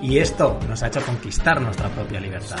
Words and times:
Y 0.00 0.18
esto 0.18 0.58
nos 0.68 0.82
ha 0.82 0.88
hecho 0.88 1.00
conquistar 1.02 1.60
nuestra 1.60 1.88
propia 1.88 2.20
libertad. 2.20 2.58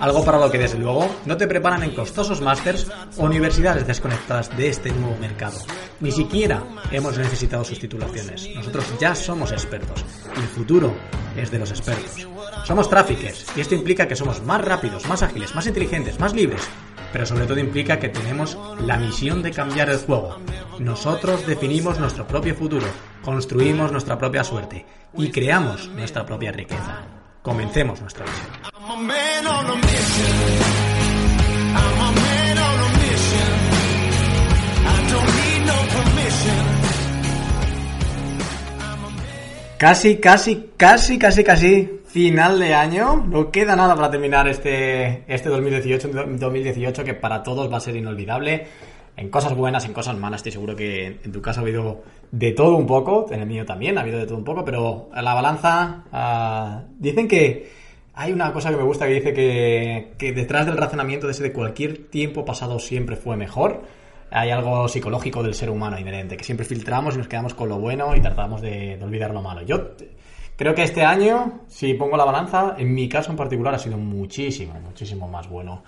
Algo 0.00 0.24
para 0.24 0.38
lo 0.38 0.50
que 0.50 0.58
desde 0.58 0.78
luego 0.78 1.08
no 1.24 1.36
te 1.36 1.46
preparan 1.46 1.82
en 1.82 1.94
costosos 1.94 2.40
másters 2.40 2.86
o 3.16 3.24
universidades 3.24 3.86
desconectadas 3.86 4.56
de 4.56 4.68
este 4.68 4.90
nuevo 4.92 5.16
mercado. 5.18 5.58
Ni 6.00 6.12
siquiera 6.12 6.62
hemos 6.90 7.18
necesitado 7.18 7.64
sus 7.64 7.78
titulaciones. 7.78 8.48
Nosotros 8.54 8.84
ya 9.00 9.14
somos 9.14 9.52
expertos. 9.52 10.04
Y 10.36 10.40
el 10.40 10.48
futuro 10.48 10.94
es 11.36 11.50
de 11.50 11.58
los 11.58 11.70
expertos. 11.70 12.26
Somos 12.64 12.88
traffickers 12.88 13.46
y 13.56 13.60
esto 13.60 13.74
implica 13.74 14.06
que 14.06 14.16
somos 14.16 14.42
más 14.42 14.64
rápidos, 14.64 15.06
más 15.06 15.22
ágiles, 15.22 15.54
más 15.54 15.66
inteligentes, 15.66 16.20
más 16.20 16.34
libres 16.34 16.62
pero 17.12 17.24
sobre 17.24 17.46
todo 17.46 17.58
implica 17.58 17.98
que 17.98 18.10
tenemos 18.10 18.58
la 18.78 18.98
misión 18.98 19.42
de 19.42 19.50
cambiar 19.50 19.88
el 19.88 19.96
juego. 19.98 20.36
Nosotros 20.78 21.46
definimos 21.46 21.98
nuestro 21.98 22.26
propio 22.26 22.54
futuro, 22.54 22.86
construimos 23.22 23.90
nuestra 23.90 24.18
propia 24.18 24.44
suerte 24.44 24.84
y 25.18 25.30
creamos 25.30 25.88
nuestra 25.88 26.24
propia 26.24 26.52
riqueza. 26.52 27.02
Comencemos 27.42 28.00
nuestra 28.00 28.24
misión. 28.26 28.66
Casi, 39.78 40.16
casi, 40.16 40.70
casi, 40.76 41.18
casi, 41.18 41.44
casi 41.44 42.00
final 42.06 42.58
de 42.58 42.72
año. 42.72 43.16
No 43.28 43.50
queda 43.50 43.76
nada 43.76 43.94
para 43.94 44.10
terminar 44.10 44.48
este, 44.48 45.24
este 45.28 45.50
2018, 45.50 46.08
2018 46.08 47.04
que 47.04 47.12
para 47.12 47.42
todos 47.42 47.70
va 47.70 47.76
a 47.76 47.80
ser 47.80 47.94
inolvidable. 47.94 48.66
En 49.18 49.28
cosas 49.28 49.54
buenas, 49.54 49.84
en 49.84 49.92
cosas 49.92 50.16
malas, 50.16 50.38
estoy 50.38 50.52
seguro 50.52 50.74
que 50.74 51.20
en 51.22 51.32
tu 51.32 51.42
caso 51.42 51.60
ha 51.60 51.62
habido 51.62 52.02
de 52.30 52.52
todo 52.52 52.76
un 52.76 52.86
poco. 52.86 53.26
En 53.30 53.40
el 53.40 53.46
mío 53.46 53.64
también 53.64 53.98
ha 53.98 54.02
habido 54.02 54.18
de 54.18 54.26
todo 54.26 54.38
un 54.38 54.44
poco, 54.44 54.64
pero 54.64 55.08
la 55.14 55.34
balanza. 55.34 56.04
Ah, 56.12 56.84
dicen 56.98 57.28
que 57.28 57.70
hay 58.14 58.32
una 58.32 58.52
cosa 58.52 58.70
que 58.70 58.76
me 58.76 58.84
gusta 58.84 59.06
que 59.06 59.14
dice 59.14 59.32
que, 59.32 60.12
que 60.18 60.32
detrás 60.32 60.66
del 60.66 60.76
razonamiento 60.76 61.26
de 61.26 61.32
ese 61.32 61.42
de 61.42 61.52
cualquier 61.52 62.08
tiempo 62.08 62.44
pasado 62.44 62.78
siempre 62.78 63.16
fue 63.16 63.36
mejor 63.36 63.82
hay 64.30 64.50
algo 64.50 64.88
psicológico 64.88 65.42
del 65.42 65.54
ser 65.54 65.70
humano 65.70 65.98
inherente, 65.98 66.36
que 66.36 66.44
siempre 66.44 66.66
filtramos 66.66 67.14
y 67.14 67.18
nos 67.18 67.28
quedamos 67.28 67.54
con 67.54 67.68
lo 67.68 67.78
bueno 67.78 68.14
y 68.16 68.20
tratamos 68.20 68.60
de, 68.60 68.98
olvidar 69.02 69.32
lo 69.32 69.42
malo. 69.42 69.62
Yo 69.62 69.92
creo 70.56 70.74
que 70.74 70.82
este 70.82 71.04
año, 71.04 71.60
si 71.68 71.94
pongo 71.94 72.16
la 72.16 72.24
balanza, 72.24 72.74
en 72.78 72.92
mi 72.92 73.08
caso 73.08 73.30
en 73.30 73.36
particular 73.36 73.74
ha 73.74 73.78
sido 73.78 73.96
muchísimo, 73.96 74.74
muchísimo 74.80 75.28
más 75.28 75.48
bueno 75.48 75.84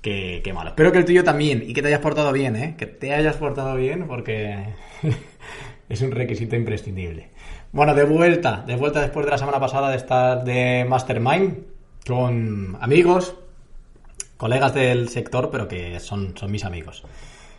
que, 0.00 0.40
que 0.42 0.52
malo. 0.52 0.70
Espero 0.70 0.90
que 0.90 0.98
el 0.98 1.04
tuyo 1.04 1.22
también 1.22 1.62
y 1.66 1.74
que 1.74 1.82
te 1.82 1.88
hayas 1.88 2.00
portado 2.00 2.32
bien, 2.32 2.56
¿eh? 2.56 2.74
Que 2.78 2.86
te 2.86 3.12
hayas 3.12 3.36
portado 3.36 3.76
bien 3.76 4.06
porque 4.08 4.74
es 5.92 6.00
un 6.00 6.10
requisito 6.10 6.56
imprescindible. 6.56 7.28
Bueno, 7.70 7.94
de 7.94 8.04
vuelta, 8.04 8.64
de 8.66 8.76
vuelta 8.76 9.02
después 9.02 9.26
de 9.26 9.32
la 9.32 9.36
semana 9.36 9.60
pasada 9.60 9.90
de 9.90 9.96
estar 9.96 10.42
de 10.42 10.86
Mastermind 10.88 11.66
con 12.06 12.78
amigos, 12.80 13.34
colegas 14.38 14.72
del 14.72 15.10
sector, 15.10 15.50
pero 15.50 15.68
que 15.68 16.00
son, 16.00 16.34
son 16.34 16.50
mis 16.50 16.64
amigos. 16.64 17.04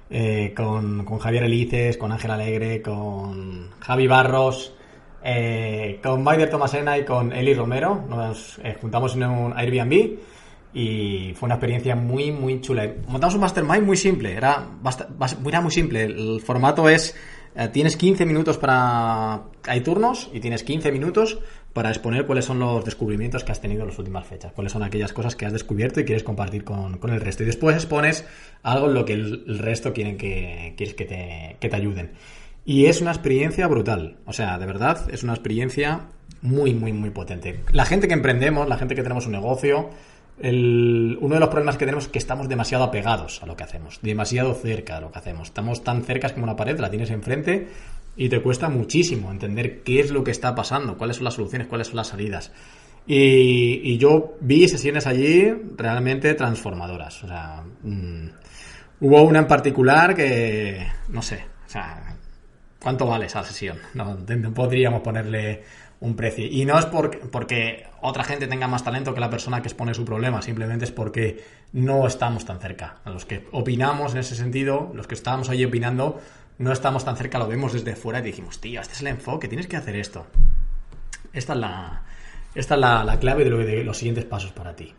Eh, 0.10 0.52
con, 0.56 1.06
Javier 1.20 1.44
Elices, 1.44 1.96
con 1.96 2.12
Ángel 2.12 2.32
Alegre, 2.32 2.82
con 2.82 3.70
Javi 3.80 4.08
Barros, 4.08 4.74
eh, 5.24 6.00
con 6.02 6.24
Maider 6.24 6.50
Tomasena 6.50 6.98
y 6.98 7.06
con 7.06 7.32
Eli 7.32 7.54
Romero. 7.54 8.04
Nos 8.10 8.60
eh, 8.64 8.76
juntamos 8.82 9.16
en 9.16 9.26
un 9.26 9.54
Airbnb 9.56 10.18
y 10.74 11.34
fue 11.36 11.46
una 11.46 11.56
experiencia 11.56 11.96
muy, 11.96 12.32
muy 12.32 12.62
chula. 12.62 12.92
Montamos 13.08 13.36
un 13.36 13.42
mastermind 13.42 13.86
muy 13.86 13.96
simple, 13.96 14.34
era, 14.34 14.66
era 15.46 15.62
muy 15.62 15.72
simple. 15.72 16.04
El 16.06 16.42
formato 16.42 16.90
es, 16.90 17.16
tienes 17.72 17.98
15 17.98 18.26
minutos 18.26 18.58
para... 18.58 19.44
Hay 19.66 19.82
turnos 19.82 20.30
y 20.34 20.40
tienes 20.40 20.64
15 20.64 20.92
minutos 20.92 21.40
para 21.74 21.90
exponer 21.90 22.26
cuáles 22.26 22.46
son 22.46 22.60
los 22.60 22.86
descubrimientos 22.86 23.44
que 23.44 23.52
has 23.52 23.62
tenido 23.62 23.82
en 23.82 23.90
las 23.90 23.98
últimas 23.98 24.28
fechas, 24.28 24.52
cuáles 24.54 24.72
son 24.72 24.84
aquellas 24.84 25.12
cosas 25.14 25.36
que 25.36 25.46
has 25.46 25.54
descubierto 25.54 26.00
y 26.00 26.06
quieres 26.06 26.24
compartir 26.24 26.64
con, 26.64 27.00
el 27.02 27.22
resto. 27.22 27.44
Y 27.44 27.48
después 27.48 27.76
expones 27.76 28.26
algo 28.62 28.88
en 28.88 28.94
lo 28.94 29.06
que 29.06 29.14
el, 29.14 29.60
resto 29.60 29.94
quieren 29.94 30.18
que, 30.18 30.74
quieres 30.78 30.96
que 30.96 31.06
te, 31.06 31.58
que 31.60 31.70
te 31.70 31.76
ayuden. 31.76 32.12
Y 32.66 32.86
es 32.86 33.02
una 33.02 33.12
experiencia 33.12 33.68
brutal. 33.68 34.18
O 34.26 34.34
sea, 34.34 34.58
de 34.58 34.66
verdad, 34.66 35.10
es 35.12 35.24
una 35.24 35.34
experiencia 35.34 36.08
muy, 36.42 36.74
muy, 36.74 36.94
muy 36.94 37.10
potente. 37.10 37.62
La 37.72 37.86
gente 37.86 38.08
que 38.08 38.14
emprendemos, 38.14 38.68
la 38.68 38.78
gente 38.78 38.96
que 38.96 39.04
tenemos 39.04 39.26
un 39.26 39.32
negocio, 39.32 39.90
el, 40.40 41.18
uno 41.22 41.36
de 41.36 41.40
los 41.40 41.50
problemas 41.50 41.78
que 41.78 41.86
tenemos 41.86 42.06
es 42.06 42.10
que 42.10 42.20
estamos 42.20 42.50
demasiado 42.50 42.84
apegados 42.84 43.42
a 43.44 43.46
lo 43.46 43.56
que 43.56 43.64
hacemos, 43.64 44.00
demasiado 44.02 44.54
cerca 44.54 44.96
de 44.96 45.02
lo 45.02 45.12
que 45.12 45.20
hacemos. 45.20 45.50
Estamos 45.50 45.84
tan 45.84 46.04
cerca 46.04 46.30
como 46.30 46.44
una 46.46 46.56
pared, 46.56 46.80
la 46.80 46.90
tienes 46.90 47.12
enfrente 47.12 47.68
y 48.16 48.30
te 48.30 48.42
cuesta 48.42 48.70
muchísimo 48.70 49.32
entender 49.32 49.82
qué 49.84 50.00
es 50.00 50.12
lo 50.12 50.24
que 50.24 50.32
está 50.32 50.54
pasando, 50.56 50.98
cuáles 50.98 51.18
son 51.18 51.26
las 51.26 51.36
soluciones, 51.36 51.68
cuáles 51.68 51.88
son 51.88 51.98
las 51.98 52.08
salidas. 52.08 52.52
Y, 53.06 53.98
yo 53.98 54.38
vi 54.40 54.68
sesiones 54.68 55.08
allí 55.08 55.52
realmente 55.76 56.34
transformadoras. 56.36 57.24
O 57.24 57.28
sea, 57.28 57.64
mm, 57.84 58.28
hubo 59.02 59.24
una 59.24 59.40
en 59.40 59.48
particular 59.48 60.16
que, 60.16 60.88
no 61.10 61.22
sé, 61.22 61.44
o 61.66 61.70
sea, 61.70 62.16
¿cuánto 62.80 63.06
vale 63.06 63.26
esa 63.26 63.44
sesión? 63.44 63.78
No, 63.94 64.18
podríamos 64.54 65.02
ponerle 65.02 65.64
un 66.04 66.18
precio. 66.18 66.46
Y 66.46 66.66
no 66.66 66.78
es 66.78 66.86
porque, 66.86 67.18
porque 67.20 67.86
otra 68.02 68.26
gente 68.26 68.48
tenga 68.48 68.68
más 68.68 68.84
talento 68.84 69.14
que 69.14 69.22
la 69.22 69.30
persona 69.30 69.62
que 69.62 69.70
expone 69.70 69.94
su 69.94 70.04
problema, 70.04 70.42
simplemente 70.42 70.84
es 70.84 70.92
porque 70.92 71.42
no 71.72 72.06
estamos 72.06 72.46
tan 72.46 72.60
cerca. 72.60 72.98
A 73.06 73.10
los 73.10 73.24
que 73.24 73.48
opinamos 73.54 74.12
en 74.12 74.20
ese 74.20 74.36
sentido, 74.36 74.92
los 74.94 75.08
que 75.08 75.16
estábamos 75.16 75.50
allí 75.50 75.64
opinando, 75.64 76.20
no 76.58 76.74
estamos 76.74 77.06
tan 77.06 77.16
cerca, 77.16 77.40
lo 77.40 77.48
vemos 77.48 77.72
desde 77.72 77.96
fuera 77.96 78.20
y 78.20 78.24
dijimos, 78.24 78.60
tío, 78.60 78.82
este 78.82 78.96
es 78.96 79.02
el 79.02 79.08
enfoque, 79.08 79.48
tienes 79.48 79.68
que 79.68 79.78
hacer 79.78 79.96
esto. 79.96 80.26
Esta 81.32 81.54
es 81.54 81.60
la, 81.60 82.04
esta 82.54 82.76
es 82.76 82.82
la, 82.82 83.18
clave 83.22 83.46
de, 83.46 83.50
lo, 83.50 83.58
de, 83.60 83.84
los 83.86 83.98
siguientes 83.98 84.26
pasos 84.26 84.52
para 84.52 84.76
ti. 84.76 84.94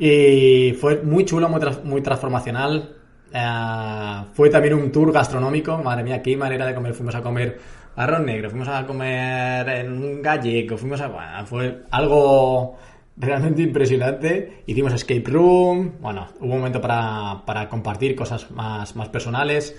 Y 0.00 0.76
fue 0.80 1.00
muy 1.00 1.24
chulo, 1.24 1.48
muy, 1.48 1.60
muy 1.84 2.02
transformacional. 2.02 2.96
Eh, 3.32 4.22
fue 4.32 4.50
también 4.50 4.74
un 4.74 4.90
tour 4.90 5.12
gastronómico. 5.12 5.78
Madre 5.78 6.02
mía, 6.02 6.20
qué 6.20 6.36
manera 6.36 6.66
de 6.66 6.74
comer. 6.74 6.92
Fuimos 6.92 7.14
a 7.14 7.22
comer 7.22 7.83
arroz 7.96 8.20
negro, 8.20 8.50
fuimos 8.50 8.68
a 8.68 8.86
comer 8.86 9.68
en 9.68 9.92
un 9.92 10.22
gallego, 10.22 10.76
fuimos 10.76 11.00
a... 11.00 11.08
Bueno, 11.08 11.46
fue 11.46 11.82
algo 11.90 12.76
realmente 13.16 13.62
impresionante. 13.62 14.62
Hicimos 14.66 14.92
escape 14.92 15.24
room. 15.26 15.92
Bueno, 16.00 16.28
hubo 16.40 16.52
un 16.52 16.58
momento 16.58 16.80
para, 16.80 17.42
para 17.46 17.68
compartir 17.68 18.14
cosas 18.14 18.50
más, 18.50 18.96
más 18.96 19.08
personales. 19.08 19.76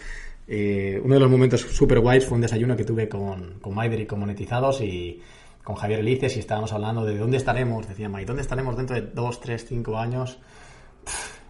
Eh, 0.48 1.02
uno 1.04 1.16
de 1.16 1.20
los 1.20 1.30
momentos 1.30 1.62
super 1.62 2.00
guays 2.00 2.26
fue 2.26 2.36
un 2.36 2.42
desayuno 2.42 2.76
que 2.78 2.84
tuve 2.84 3.10
con, 3.10 3.60
con 3.60 3.74
Maider 3.74 4.02
y 4.02 4.06
con 4.06 4.20
Monetizados 4.20 4.82
y 4.82 5.20
con 5.64 5.76
Javier 5.76 6.02
Elices 6.02 6.36
y 6.36 6.40
estábamos 6.40 6.72
hablando 6.74 7.04
de 7.06 7.18
dónde 7.18 7.38
estaremos. 7.38 7.88
Decía 7.88 8.08
Mike, 8.08 8.26
¿dónde 8.26 8.44
estaremos 8.44 8.78
dentro 8.78 8.96
de 8.96 9.02
2, 9.02 9.40
3, 9.40 9.66
5 9.68 9.98
años? 9.98 10.40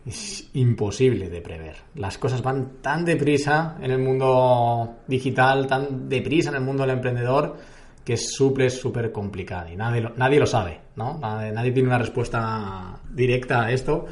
Es 0.06 0.50
imposible 0.54 1.30
de 1.30 1.42
prever. 1.42 1.76
Las 1.96 2.18
cosas 2.18 2.42
van 2.42 2.82
tan 2.82 3.04
deprisa 3.04 3.78
en 3.82 3.92
el 3.92 4.00
mundo 4.00 4.98
digital, 5.08 5.68
tan 5.68 6.08
deprisa 6.08 6.50
en 6.50 6.56
el 6.56 6.62
mundo 6.62 6.84
del 6.84 6.92
emprendedor, 6.92 7.58
que 8.04 8.14
es 8.14 8.32
súper, 8.32 8.70
súper 8.70 9.12
complicado. 9.12 9.70
Y 9.70 9.76
nadie 9.76 10.02
lo, 10.02 10.12
nadie 10.16 10.40
lo 10.40 10.46
sabe, 10.46 10.80
¿no? 10.96 11.18
Nadie, 11.18 11.52
nadie 11.52 11.72
tiene 11.72 11.90
una 11.90 11.98
respuesta 11.98 13.00
directa 13.10 13.64
a 13.64 13.72
esto, 13.72 14.06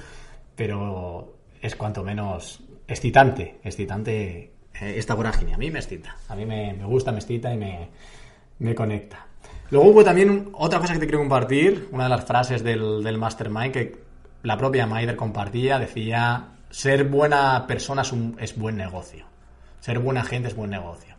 pero 0.56 1.36
es 1.62 1.76
cuanto 1.76 2.04
menos 2.04 2.64
excitante, 2.88 3.60
excitante 3.64 4.54
eh, 4.82 4.96
esta 4.98 5.14
vorágine. 5.14 5.54
A 5.54 5.58
mí 5.58 5.70
me 5.70 5.80
excita, 5.80 6.18
a 6.28 6.36
mí 6.36 6.46
me, 6.46 6.74
gusta, 6.84 7.12
me 7.12 7.20
excita 7.20 7.54
y 7.54 7.58
me, 7.58 8.76
conecta. 8.76 9.28
Luego 9.70 9.90
hubo 9.90 10.04
también 10.04 10.50
otra 10.54 10.80
cosa 10.80 10.94
que 10.94 11.00
te 11.00 11.06
quiero 11.06 11.20
compartir, 11.20 11.90
una 11.92 12.06
de 12.06 12.10
las 12.10 12.26
frases 12.26 12.64
del, 12.64 13.04
del 13.04 13.18
Mastermind 13.18 13.72
que 13.72 14.03
la 14.44 14.58
propia 14.58 14.86
Maider 14.86 15.16
compartía, 15.16 15.80
decía, 15.80 16.50
ser 16.70 17.06
buena 17.06 17.66
persona 17.66 18.04
es, 18.38 18.58
buen 18.58 18.76
negocio. 18.76 19.26
Ser 19.80 20.00
buena 20.00 20.24
gente 20.24 20.50
es 20.50 20.56
buen 20.56 20.70
negocio. 20.70 21.16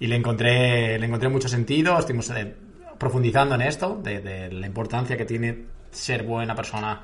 Y 0.00 0.08
le 0.08 0.16
encontré, 0.16 0.98
le 0.98 1.06
encontré 1.06 1.28
mucho 1.28 1.48
sentido, 1.48 1.98
estuvimos 1.98 2.28
eh, 2.30 2.54
profundizando 2.98 3.54
en 3.54 3.62
esto, 3.62 4.00
de, 4.02 4.50
la 4.52 4.66
importancia 4.66 5.16
que 5.16 5.24
tiene 5.24 5.66
ser 5.92 6.24
buena 6.24 6.54
persona, 6.56 7.02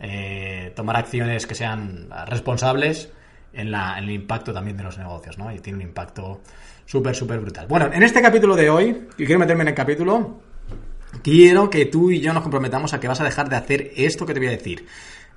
eh, 0.00 0.72
tomar 0.74 0.96
acciones 0.96 1.46
que 1.46 1.54
sean 1.54 2.08
responsables 2.26 3.10
en, 3.52 3.70
la, 3.70 3.98
en, 3.98 4.04
el 4.04 4.10
impacto 4.10 4.54
también 4.54 4.78
de 4.78 4.84
los 4.84 4.96
negocios, 4.96 5.36
¿no? 5.36 5.52
Y 5.52 5.58
tiene 5.58 5.76
un 5.76 5.82
impacto 5.82 6.40
súper, 6.86 7.14
súper 7.14 7.40
brutal. 7.40 7.66
Bueno, 7.66 7.90
en 7.92 8.02
este 8.02 8.22
capítulo 8.22 8.56
de 8.56 8.70
hoy, 8.70 9.06
y 9.18 9.26
quiero 9.26 9.38
meterme 9.38 9.62
en 9.62 9.68
el 9.68 9.74
capítulo, 9.74 10.40
quiero 11.22 11.70
que 11.70 11.86
tú 11.86 12.10
y 12.10 12.20
yo 12.20 12.32
nos 12.32 12.42
comprometamos 12.42 12.94
a 12.94 13.00
que 13.00 13.08
vas 13.08 13.20
a 13.20 13.24
dejar 13.24 13.48
de 13.48 13.56
hacer 13.56 13.92
esto 13.96 14.26
que 14.26 14.34
te 14.34 14.40
voy 14.40 14.48
a 14.48 14.52
decir. 14.52 14.86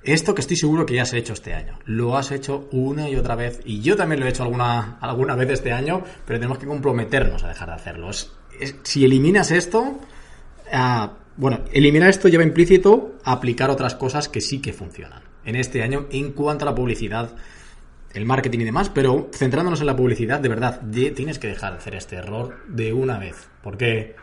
Esto 0.02 0.34
que 0.34 0.40
estoy 0.40 0.56
seguro 0.56 0.86
que 0.86 0.94
ya 0.94 1.02
has 1.02 1.12
hecho 1.12 1.32
este 1.32 1.54
año. 1.54 1.78
Lo 1.84 2.16
has 2.16 2.30
hecho 2.30 2.68
una 2.72 3.10
y 3.10 3.16
otra 3.16 3.34
vez. 3.34 3.60
Y 3.64 3.80
yo 3.80 3.96
también 3.96 4.20
lo 4.20 4.26
he 4.26 4.30
hecho 4.30 4.44
alguna, 4.44 4.98
alguna 5.00 5.34
vez 5.34 5.50
este 5.50 5.72
año, 5.72 6.02
pero 6.24 6.38
tenemos 6.38 6.58
que 6.58 6.66
comprometernos 6.66 7.42
a 7.42 7.48
dejar 7.48 7.68
de 7.68 7.74
hacerlo. 7.74 8.10
si 8.82 9.04
eliminas 9.04 9.50
esto, 9.50 9.98
ah, 10.72 11.14
bueno, 11.36 11.60
eliminar 11.72 12.10
esto 12.10 12.28
lleva 12.28 12.42
implícito 12.42 13.16
aplicar 13.24 13.70
otras 13.70 13.94
cosas 13.94 14.28
que 14.28 14.40
sí 14.40 14.60
que 14.60 14.72
funcionan 14.72 15.22
en 15.44 15.56
este 15.56 15.82
año 15.82 16.06
en 16.10 16.32
cuanto 16.32 16.64
a 16.64 16.66
la 16.66 16.74
publicidad, 16.74 17.30
el 18.12 18.24
marketing 18.26 18.60
y 18.60 18.64
demás, 18.64 18.90
pero 18.90 19.30
centrándonos 19.32 19.80
en 19.80 19.86
la 19.86 19.96
publicidad, 19.96 20.40
de 20.40 20.48
verdad, 20.48 20.82
tienes 21.14 21.38
que 21.38 21.48
dejar 21.48 21.72
de 21.72 21.78
hacer 21.78 21.94
este 21.94 22.16
error 22.16 22.58
de 22.68 22.92
una 22.92 23.18
vez, 23.18 23.48
porque 23.62 24.16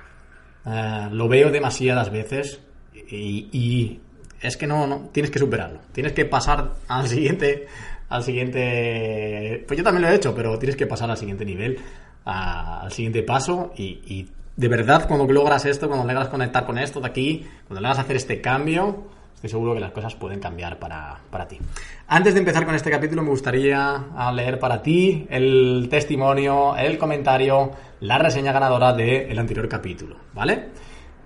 ah, 0.66 1.10
lo 1.12 1.28
veo 1.28 1.52
demasiadas 1.52 2.12
veces 2.12 2.60
y 2.94 4.00
es 4.42 4.58
que 4.58 4.68
no, 4.68 4.88
no, 4.88 5.10
tienes 5.12 5.32
que 5.32 5.40
superarlo. 5.40 5.80
Tienes 5.92 6.14
que 6.14 6.26
pasar 6.26 6.74
al 6.88 7.08
siguiente, 7.08 7.68
al 8.10 8.24
siguiente, 8.24 9.64
pues 9.68 9.78
yo 9.78 9.84
también 9.84 10.04
lo 10.04 10.10
he 10.10 10.16
hecho, 10.16 10.36
pero 10.36 10.58
tienes 10.60 10.76
que 10.76 10.88
pasar 10.88 11.10
al 11.10 11.18
siguiente 11.18 11.46
nivel, 11.46 11.80
al 12.26 12.92
siguiente 12.92 13.24
paso 13.24 13.74
y, 13.76 14.28
de 14.56 14.68
verdad 14.70 15.06
cuando 15.08 15.28
logras 15.32 15.66
esto, 15.66 15.88
cuando 15.88 16.08
logras 16.08 16.30
conectar 16.30 16.66
con 16.66 16.78
esto 16.78 17.02
de 17.02 17.08
aquí, 17.08 17.46
cuando 17.68 17.82
logras 17.82 18.00
hacer 18.00 18.16
este 18.16 18.40
cambio, 18.40 19.08
estoy 19.46 19.60
seguro 19.60 19.76
que 19.76 19.80
las 19.80 19.92
cosas 19.92 20.16
pueden 20.16 20.40
cambiar 20.40 20.80
para, 20.80 21.20
para 21.30 21.48
ti. 21.48 21.60
Antes 22.08 22.34
de 22.34 22.40
empezar 22.40 22.66
con 22.66 22.74
este 22.74 22.90
capítulo 22.90 23.22
me 23.22 23.30
gustaría 23.30 24.06
leer 24.34 24.58
para 24.58 24.82
ti 24.82 25.28
el 25.30 25.88
testimonio, 25.90 26.76
el 26.76 26.98
comentario, 26.98 27.72
la 28.00 28.18
reseña 28.18 28.52
ganadora 28.52 28.94
del 28.94 29.38
anterior 29.38 29.70
capítulo, 29.70 30.16
¿vale? 30.34 30.70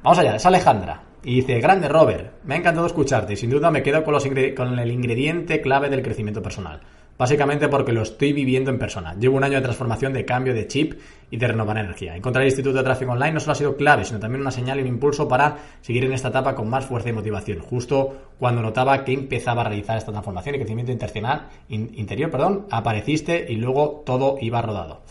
Vamos 0.03 0.19
allá, 0.19 0.35
es 0.35 0.45
Alejandra. 0.45 1.01
Y 1.23 1.35
dice, 1.35 1.59
grande 1.59 1.87
Robert, 1.87 2.43
me 2.43 2.55
ha 2.55 2.57
encantado 2.57 2.87
escucharte 2.87 3.33
y 3.33 3.37
sin 3.37 3.49
duda 3.49 3.71
me 3.71 3.83
quedo 3.83 4.03
con, 4.03 4.13
los 4.13 4.25
con 4.55 4.79
el 4.79 4.91
ingrediente 4.91 5.61
clave 5.61 5.89
del 5.89 6.01
crecimiento 6.01 6.41
personal. 6.41 6.79
Básicamente 7.19 7.67
porque 7.67 7.91
lo 7.91 8.03
estoy 8.03 8.31
viviendo 8.31 8.71
en 8.71 8.79
persona. 8.79 9.13
Llevo 9.13 9.35
un 9.35 9.43
año 9.43 9.55
de 9.57 9.61
transformación, 9.61 10.13
de 10.13 10.23
cambio 10.23 10.53
de 10.53 10.67
chip 10.67 10.93
y 11.29 11.35
de 11.35 11.49
renovar 11.49 11.77
energía. 11.77 12.15
Encontrar 12.15 12.43
el 12.43 12.47
Instituto 12.47 12.77
de 12.77 12.83
Tráfico 12.85 13.11
Online 13.11 13.33
no 13.33 13.41
solo 13.41 13.51
ha 13.51 13.55
sido 13.55 13.75
clave, 13.75 14.05
sino 14.05 14.19
también 14.19 14.39
una 14.39 14.51
señal 14.51 14.79
y 14.79 14.83
un 14.83 14.87
impulso 14.87 15.27
para 15.27 15.57
seguir 15.81 16.05
en 16.05 16.13
esta 16.13 16.29
etapa 16.29 16.55
con 16.55 16.69
más 16.69 16.85
fuerza 16.85 17.09
y 17.09 17.11
motivación. 17.11 17.59
Justo 17.59 18.29
cuando 18.39 18.61
notaba 18.61 19.03
que 19.03 19.11
empezaba 19.11 19.63
a 19.63 19.65
realizar 19.65 19.97
esta 19.97 20.13
transformación 20.13 20.55
y 20.55 20.59
crecimiento 20.59 20.93
interior, 21.67 22.31
perdón, 22.31 22.67
apareciste 22.71 23.47
y 23.49 23.57
luego 23.57 24.01
todo 24.05 24.37
iba 24.39 24.61
rodado. 24.61 25.01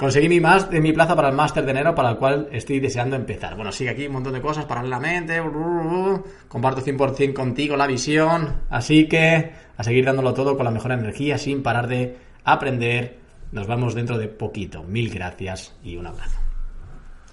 Conseguí 0.00 0.30
mi, 0.30 0.40
más, 0.40 0.70
mi 0.70 0.94
plaza 0.94 1.14
para 1.14 1.28
el 1.28 1.34
máster 1.34 1.62
de 1.62 1.72
enero 1.72 1.94
para 1.94 2.08
el 2.08 2.16
cual 2.16 2.48
estoy 2.52 2.80
deseando 2.80 3.16
empezar. 3.16 3.54
Bueno, 3.54 3.70
sigue 3.70 3.90
aquí 3.90 4.06
un 4.06 4.14
montón 4.14 4.32
de 4.32 4.40
cosas 4.40 4.64
paralelamente. 4.64 5.42
Comparto 6.48 6.80
100% 6.80 7.34
contigo 7.34 7.76
la 7.76 7.86
visión. 7.86 8.62
Así 8.70 9.06
que 9.08 9.52
a 9.76 9.84
seguir 9.84 10.06
dándolo 10.06 10.32
todo 10.32 10.56
con 10.56 10.64
la 10.64 10.70
mejor 10.70 10.92
energía 10.92 11.36
sin 11.36 11.62
parar 11.62 11.86
de 11.86 12.16
aprender. 12.44 13.18
Nos 13.52 13.66
vamos 13.66 13.94
dentro 13.94 14.16
de 14.16 14.28
poquito. 14.28 14.84
Mil 14.84 15.12
gracias 15.12 15.76
y 15.84 15.98
un 15.98 16.06
abrazo. 16.06 16.40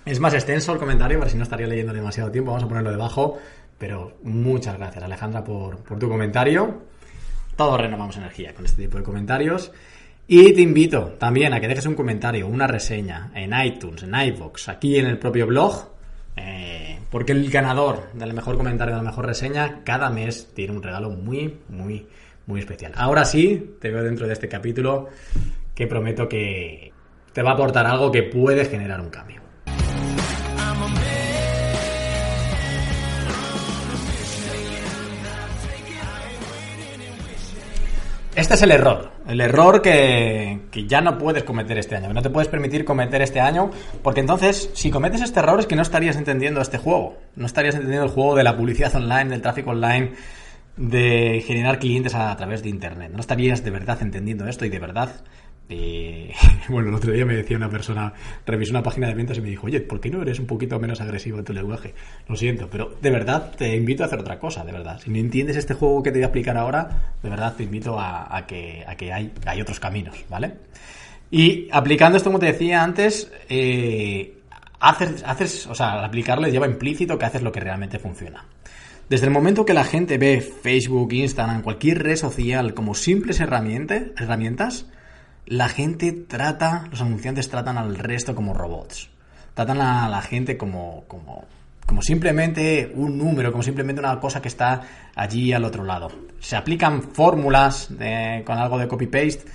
Es 0.03 0.19
más 0.19 0.33
extenso 0.33 0.73
el 0.73 0.77
comentario, 0.77 1.19
para 1.19 1.31
si 1.31 1.37
no 1.37 1.43
estaría 1.43 1.67
leyendo 1.67 1.93
demasiado 1.93 2.31
tiempo. 2.31 2.51
Vamos 2.51 2.65
a 2.65 2.67
ponerlo 2.67 2.91
debajo. 2.91 3.37
Pero 3.77 4.17
muchas 4.23 4.77
gracias, 4.77 5.01
Alejandra, 5.01 5.41
por, 5.41 5.77
por 5.77 5.97
tu 5.97 6.09
comentario. 6.09 6.81
Todos 7.55 7.79
renovamos 7.79 8.17
energía 8.17 8.53
con 8.53 8.65
este 8.65 8.81
tipo 8.81 8.97
de 8.97 9.05
comentarios. 9.05 9.71
Y 10.29 10.53
te 10.53 10.59
invito 10.59 11.15
también 11.17 11.53
a 11.53 11.61
que 11.61 11.69
dejes 11.69 11.85
un 11.85 11.95
comentario, 11.95 12.47
una 12.47 12.67
reseña 12.67 13.31
en 13.33 13.53
iTunes, 13.65 14.03
en 14.03 14.13
iVoox, 14.13 14.67
aquí 14.67 14.97
en 14.97 15.05
el 15.05 15.17
propio 15.17 15.47
blog, 15.47 15.87
eh, 16.35 16.99
porque 17.09 17.31
el 17.31 17.49
ganador 17.49 18.11
del 18.11 18.33
mejor 18.33 18.57
comentario, 18.57 18.93
de 18.93 19.01
la 19.01 19.09
mejor 19.09 19.25
reseña, 19.25 19.85
cada 19.85 20.09
mes 20.09 20.53
tiene 20.53 20.73
un 20.73 20.83
regalo 20.83 21.11
muy, 21.11 21.59
muy, 21.69 22.05
muy 22.45 22.59
especial. 22.59 22.91
Ahora 22.97 23.23
sí, 23.23 23.77
te 23.79 23.89
veo 23.89 24.03
dentro 24.03 24.27
de 24.27 24.33
este 24.33 24.49
capítulo 24.49 25.07
que 25.73 25.87
prometo 25.87 26.27
que 26.27 26.91
te 27.31 27.41
va 27.41 27.51
a 27.51 27.53
aportar 27.53 27.85
algo 27.85 28.11
que 28.11 28.23
puede 28.23 28.65
generar 28.65 28.99
un 28.99 29.09
cambio. 29.09 29.41
Este 38.35 38.53
es 38.53 38.61
el 38.61 38.71
error. 38.71 39.16
El 39.27 39.41
error 39.41 39.81
que, 39.81 40.59
ya 40.87 41.01
no 41.01 41.17
puedes 41.17 41.43
cometer 41.43 41.77
este 41.77 41.95
año. 41.95 42.07
Que 42.07 42.13
no 42.13 42.21
te 42.21 42.29
puedes 42.29 42.47
permitir 42.47 42.85
cometer 42.85 43.21
este 43.21 43.41
año. 43.41 43.69
Porque 44.01 44.21
entonces, 44.21 44.69
si 44.73 44.89
cometes 44.89 45.21
este 45.21 45.39
error, 45.39 45.59
es 45.59 45.65
que 45.65 45.75
no 45.75 45.81
estarías 45.81 46.15
entendiendo 46.15 46.61
este 46.61 46.77
juego. 46.77 47.17
No 47.35 47.45
estarías 47.45 47.75
entendiendo 47.75 48.05
el 48.05 48.11
juego 48.11 48.35
de 48.35 48.43
la 48.43 48.55
publicidad 48.55 48.95
online, 48.95 49.25
del 49.25 49.41
tráfico 49.41 49.71
online, 49.71 50.13
de 50.77 51.43
generar 51.45 51.79
clientes 51.79 52.15
a 52.15 52.35
través 52.37 52.63
de 52.63 52.69
Internet. 52.69 53.11
No 53.13 53.19
estarías 53.19 53.63
de 53.63 53.71
verdad 53.71 53.97
entendiendo 54.01 54.47
esto 54.47 54.65
y 54.65 54.69
de 54.69 54.79
verdad 54.79 55.09
y 55.69 56.29
bueno, 56.69 56.89
el 56.89 56.95
otro 56.95 57.11
día 57.11 57.25
me 57.25 57.35
decía 57.35 57.57
una 57.57 57.69
persona, 57.69 58.13
revisó 58.45 58.71
una 58.71 58.83
página 58.83 59.07
de 59.07 59.15
ventas 59.15 59.37
y 59.37 59.41
me 59.41 59.49
dijo, 59.49 59.67
oye, 59.67 59.81
¿por 59.81 59.99
qué 59.99 60.09
no 60.09 60.21
eres 60.21 60.39
un 60.39 60.47
poquito 60.47 60.79
menos 60.79 61.01
agresivo 61.01 61.39
en 61.39 61.45
tu 61.45 61.53
lenguaje? 61.53 61.93
Lo 62.27 62.35
siento, 62.35 62.69
pero 62.69 62.95
de 63.01 63.09
verdad 63.09 63.53
te 63.55 63.75
invito 63.75 64.03
a 64.03 64.07
hacer 64.07 64.19
otra 64.19 64.39
cosa, 64.39 64.63
de 64.63 64.71
verdad. 64.71 64.99
Si 65.03 65.09
no 65.09 65.17
entiendes 65.17 65.57
este 65.57 65.73
juego 65.73 66.01
que 66.01 66.11
te 66.11 66.19
voy 66.19 66.23
a 66.23 66.27
explicar 66.27 66.57
ahora, 66.57 67.15
de 67.21 67.29
verdad 67.29 67.55
te 67.55 67.63
invito 67.63 67.99
a, 67.99 68.45
que, 68.47 68.85
hay, 69.11 69.61
otros 69.61 69.79
caminos, 69.79 70.15
¿vale? 70.29 70.53
Y 71.29 71.67
aplicando 71.71 72.17
esto, 72.17 72.29
como 72.29 72.39
te 72.39 72.45
decía 72.45 72.81
antes, 72.81 73.29
eh, 73.49 74.37
haces, 74.79 75.23
haces, 75.25 75.67
o 75.67 75.75
sea, 75.75 75.93
al 75.93 76.05
aplicarlo 76.05 76.47
lleva 76.47 76.67
implícito 76.67 77.17
que 77.17 77.25
haces 77.25 77.41
lo 77.41 77.51
que 77.51 77.59
realmente 77.59 77.99
funciona. 77.99 78.45
Desde 79.09 79.25
el 79.25 79.31
momento 79.31 79.65
que 79.65 79.73
la 79.73 79.85
gente 79.85 80.17
ve 80.17 80.41
Facebook, 80.41 81.13
Instagram, 81.13 81.61
cualquier 81.61 82.03
red 82.03 82.17
social 82.17 82.73
como 82.73 82.93
simples 82.93 83.39
herramientas, 83.39 84.85
la 85.47 85.69
gente 85.69 86.11
trata, 86.11 86.87
los 86.91 87.01
anunciantes 87.01 87.49
tratan 87.49 87.77
al 87.77 87.97
resto 87.97 88.35
como 88.35 88.53
robots. 88.53 89.09
Tratan 89.53 89.81
a 89.81 90.09
la 90.09 90.21
gente 90.21 90.57
como, 90.57 91.05
como, 91.07 91.45
como 91.85 92.01
simplemente 92.01 92.91
un 92.93 93.17
número, 93.17 93.51
como 93.51 93.63
simplemente 93.63 94.01
una 94.01 94.19
cosa 94.19 94.41
que 94.41 94.49
está 94.49 94.81
allí 95.15 95.53
al 95.53 95.63
otro 95.63 95.83
lado. 95.83 96.09
Se 96.39 96.55
aplican 96.55 97.01
fórmulas 97.01 97.89
con 98.45 98.57
algo 98.57 98.77
de 98.77 98.87
copy-paste 98.87 99.45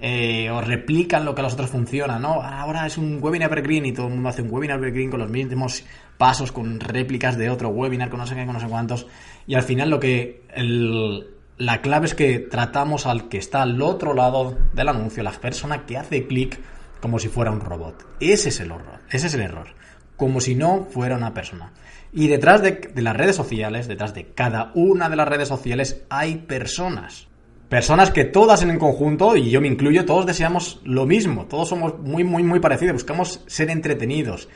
eh, 0.00 0.50
o 0.50 0.60
replican 0.60 1.24
lo 1.24 1.34
que 1.34 1.40
a 1.42 1.44
los 1.44 1.52
otros 1.52 1.70
funciona, 1.70 2.18
¿no? 2.18 2.42
Ahora 2.42 2.86
es 2.86 2.98
un 2.98 3.18
webinar 3.22 3.50
evergreen 3.50 3.86
y 3.86 3.92
todo 3.92 4.08
el 4.08 4.14
mundo 4.14 4.28
hace 4.28 4.42
un 4.42 4.50
webinar 4.50 4.78
evergreen 4.78 5.10
con 5.10 5.20
los 5.20 5.30
mismos 5.30 5.84
pasos, 6.16 6.50
con 6.52 6.80
réplicas 6.80 7.36
de 7.36 7.50
otro 7.50 7.68
webinar, 7.68 8.10
con 8.10 8.18
no 8.18 8.26
sé 8.26 8.34
qué, 8.34 8.44
con 8.44 8.54
no 8.54 8.60
sé 8.60 8.66
cuántos. 8.66 9.06
Y 9.46 9.54
al 9.54 9.62
final 9.62 9.90
lo 9.90 10.00
que 10.00 10.42
el, 10.54 11.33
la 11.56 11.80
clave 11.80 12.06
es 12.06 12.14
que 12.14 12.38
tratamos 12.40 13.06
al 13.06 13.28
que 13.28 13.38
está 13.38 13.62
al 13.62 13.80
otro 13.80 14.14
lado 14.14 14.56
del 14.72 14.88
anuncio, 14.88 15.22
la 15.22 15.32
persona 15.32 15.86
que 15.86 15.96
hace 15.96 16.26
clic 16.26 16.58
como 17.00 17.18
si 17.18 17.28
fuera 17.28 17.50
un 17.50 17.60
robot. 17.60 18.06
Ese 18.20 18.48
es 18.48 18.60
el 18.60 18.72
horror, 18.72 19.00
ese 19.10 19.26
es 19.28 19.34
el 19.34 19.42
error. 19.42 19.68
Como 20.16 20.40
si 20.40 20.54
no 20.54 20.86
fuera 20.90 21.16
una 21.16 21.34
persona. 21.34 21.72
Y 22.12 22.28
detrás 22.28 22.62
de, 22.62 22.92
las 22.96 23.16
redes 23.16 23.36
sociales, 23.36 23.88
detrás 23.88 24.14
de 24.14 24.26
cada 24.26 24.70
una 24.74 25.08
de 25.10 25.16
las 25.16 25.28
redes 25.28 25.48
sociales, 25.48 26.02
hay 26.08 26.36
personas. 26.36 27.26
Personas 27.68 28.10
que 28.10 28.24
todas 28.24 28.62
en 28.62 28.78
conjunto, 28.78 29.36
y 29.36 29.50
yo 29.50 29.60
me 29.60 29.68
incluyo, 29.68 30.04
todos 30.04 30.24
deseamos 30.24 30.80
lo 30.84 31.06
mismo. 31.06 31.46
Todos 31.46 31.68
somos 31.68 31.98
muy, 31.98 32.22
muy, 32.22 32.42
muy 32.42 32.60
parecidos. 32.60 32.94
Buscamos 32.94 33.42
ser 33.46 33.70
entretenidos, 33.70 34.48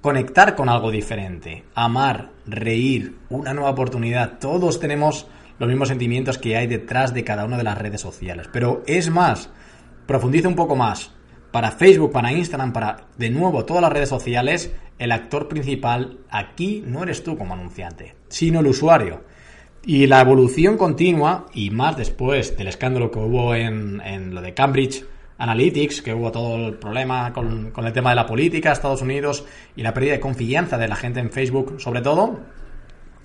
conectar 0.00 0.54
con 0.54 0.68
algo 0.68 0.90
diferente, 0.90 1.64
amar, 1.74 2.30
reír, 2.46 3.16
una 3.30 3.52
nueva 3.52 3.70
oportunidad. 3.70 4.38
Todos 4.38 4.78
tenemos 4.78 5.26
los 5.62 5.68
mismos 5.68 5.90
sentimientos 5.90 6.38
que 6.38 6.56
hay 6.56 6.66
detrás 6.66 7.14
de 7.14 7.22
cada 7.22 7.44
una 7.44 7.56
de 7.56 7.62
las 7.62 7.78
redes 7.78 8.00
sociales. 8.00 8.48
Pero 8.52 8.82
es 8.84 9.10
más, 9.10 9.48
profundiza 10.06 10.48
un 10.48 10.56
poco 10.56 10.74
más. 10.74 11.12
Para 11.52 11.70
Facebook, 11.70 12.10
para 12.10 12.32
Instagram, 12.32 12.72
para 12.72 13.06
de 13.16 13.30
nuevo 13.30 13.64
todas 13.64 13.80
las 13.80 13.92
redes 13.92 14.08
sociales, 14.08 14.74
el 14.98 15.12
actor 15.12 15.46
principal 15.46 16.18
aquí 16.30 16.82
no 16.84 17.04
eres 17.04 17.22
tú 17.22 17.38
como 17.38 17.54
anunciante, 17.54 18.16
sino 18.26 18.58
el 18.58 18.66
usuario. 18.66 19.22
Y 19.84 20.08
la 20.08 20.20
evolución 20.20 20.76
continua, 20.76 21.46
y 21.54 21.70
más 21.70 21.96
después 21.96 22.56
del 22.56 22.66
escándalo 22.66 23.12
que 23.12 23.20
hubo 23.20 23.54
en, 23.54 24.34
lo 24.34 24.42
de 24.42 24.54
Cambridge 24.54 25.04
Analytics, 25.38 26.02
que 26.02 26.12
hubo 26.12 26.32
todo 26.32 26.56
el 26.56 26.74
problema 26.74 27.32
con, 27.32 27.70
con 27.70 27.86
el 27.86 27.92
tema 27.92 28.10
de 28.10 28.16
la 28.16 28.26
política, 28.26 28.72
Estados 28.72 29.02
Unidos 29.02 29.44
y 29.76 29.82
la 29.82 29.94
pérdida 29.94 30.14
de 30.14 30.20
confianza 30.20 30.76
de 30.76 30.88
la 30.88 30.96
gente 30.96 31.20
en 31.20 31.30
Facebook, 31.30 31.80
sobre 31.80 32.00
todo. 32.00 32.40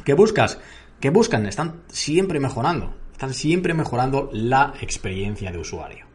¿Qué 0.05 0.13
buscas? 0.13 0.59
¿Qué 0.99 1.11
buscan? 1.11 1.45
Están 1.45 1.83
siempre 1.89 2.39
mejorando. 2.39 2.95
Están 3.11 3.35
siempre 3.35 3.75
mejorando 3.75 4.31
la 4.33 4.73
experiencia 4.81 5.51
de 5.51 5.59
usuario. 5.59 6.07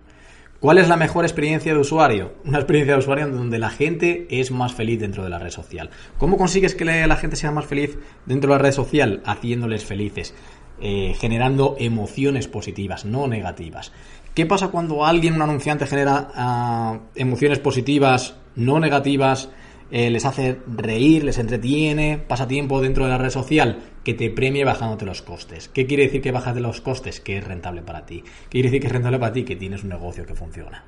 ¿Cuál 0.58 0.78
es 0.78 0.88
la 0.88 0.96
mejor 0.96 1.24
experiencia 1.24 1.72
de 1.72 1.78
usuario? 1.78 2.34
Una 2.44 2.58
experiencia 2.58 2.94
de 2.94 2.98
usuario 2.98 3.28
donde 3.28 3.60
la 3.60 3.70
gente 3.70 4.26
es 4.28 4.50
más 4.50 4.74
feliz 4.74 4.98
dentro 4.98 5.22
de 5.22 5.30
la 5.30 5.38
red 5.38 5.50
social. 5.50 5.90
¿Cómo 6.18 6.36
consigues 6.36 6.74
que 6.74 6.84
la 6.84 7.16
gente 7.16 7.36
sea 7.36 7.52
más 7.52 7.66
feliz 7.66 7.96
dentro 8.26 8.50
de 8.50 8.58
la 8.58 8.62
red 8.62 8.72
social? 8.72 9.22
Haciéndoles 9.24 9.84
felices, 9.84 10.34
eh, 10.80 11.14
generando 11.16 11.76
emociones 11.78 12.48
positivas, 12.48 13.04
no 13.04 13.28
negativas. 13.28 13.92
¿Qué 14.34 14.46
pasa 14.46 14.68
cuando 14.68 15.06
alguien, 15.06 15.34
un 15.34 15.42
anunciante, 15.42 15.86
genera 15.86 16.30
ah, 16.34 16.98
emociones 17.14 17.60
positivas, 17.60 18.36
no 18.56 18.80
negativas? 18.80 19.48
Eh, 19.92 20.08
les 20.10 20.24
hace 20.24 20.58
reír, 20.66 21.22
les 21.22 21.38
entretiene, 21.38 22.16
pasa 22.16 22.48
tiempo 22.48 22.80
dentro 22.80 23.04
de 23.04 23.10
la 23.10 23.18
red 23.18 23.28
social, 23.28 23.78
que 24.04 24.14
te 24.14 24.30
premie 24.30 24.64
bajándote 24.64 25.04
los 25.04 25.22
costes. 25.22 25.68
¿Qué 25.68 25.86
quiere 25.86 26.04
decir 26.04 26.22
que 26.22 26.32
bajas 26.32 26.54
de 26.54 26.60
los 26.60 26.80
costes? 26.80 27.20
Que 27.20 27.38
es 27.38 27.44
rentable 27.44 27.82
para 27.82 28.04
ti. 28.04 28.22
¿Qué 28.22 28.48
quiere 28.50 28.68
decir 28.68 28.80
que 28.80 28.86
es 28.88 28.92
rentable 28.92 29.18
para 29.18 29.32
ti? 29.32 29.44
Que 29.44 29.56
tienes 29.56 29.82
un 29.82 29.90
negocio 29.90 30.26
que 30.26 30.34
funciona. 30.34 30.84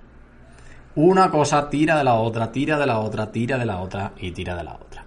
Una 0.97 1.31
cosa 1.31 1.69
tira 1.69 1.99
de 1.99 2.05
la 2.05 2.15
otra, 2.15 2.53
tira 2.53 2.79
de 2.79 2.87
la 2.87 3.01
otra, 3.01 3.31
tira 3.31 3.59
de 3.59 3.67
la 3.67 3.81
otra 3.81 4.13
y 4.19 4.33
tira 4.33 4.57
de 4.57 4.65
la 4.65 4.75
otra. 4.75 5.05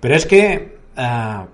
Pero 0.00 0.14
es 0.14 0.26
que... 0.26 0.78
Uh, 0.96 1.46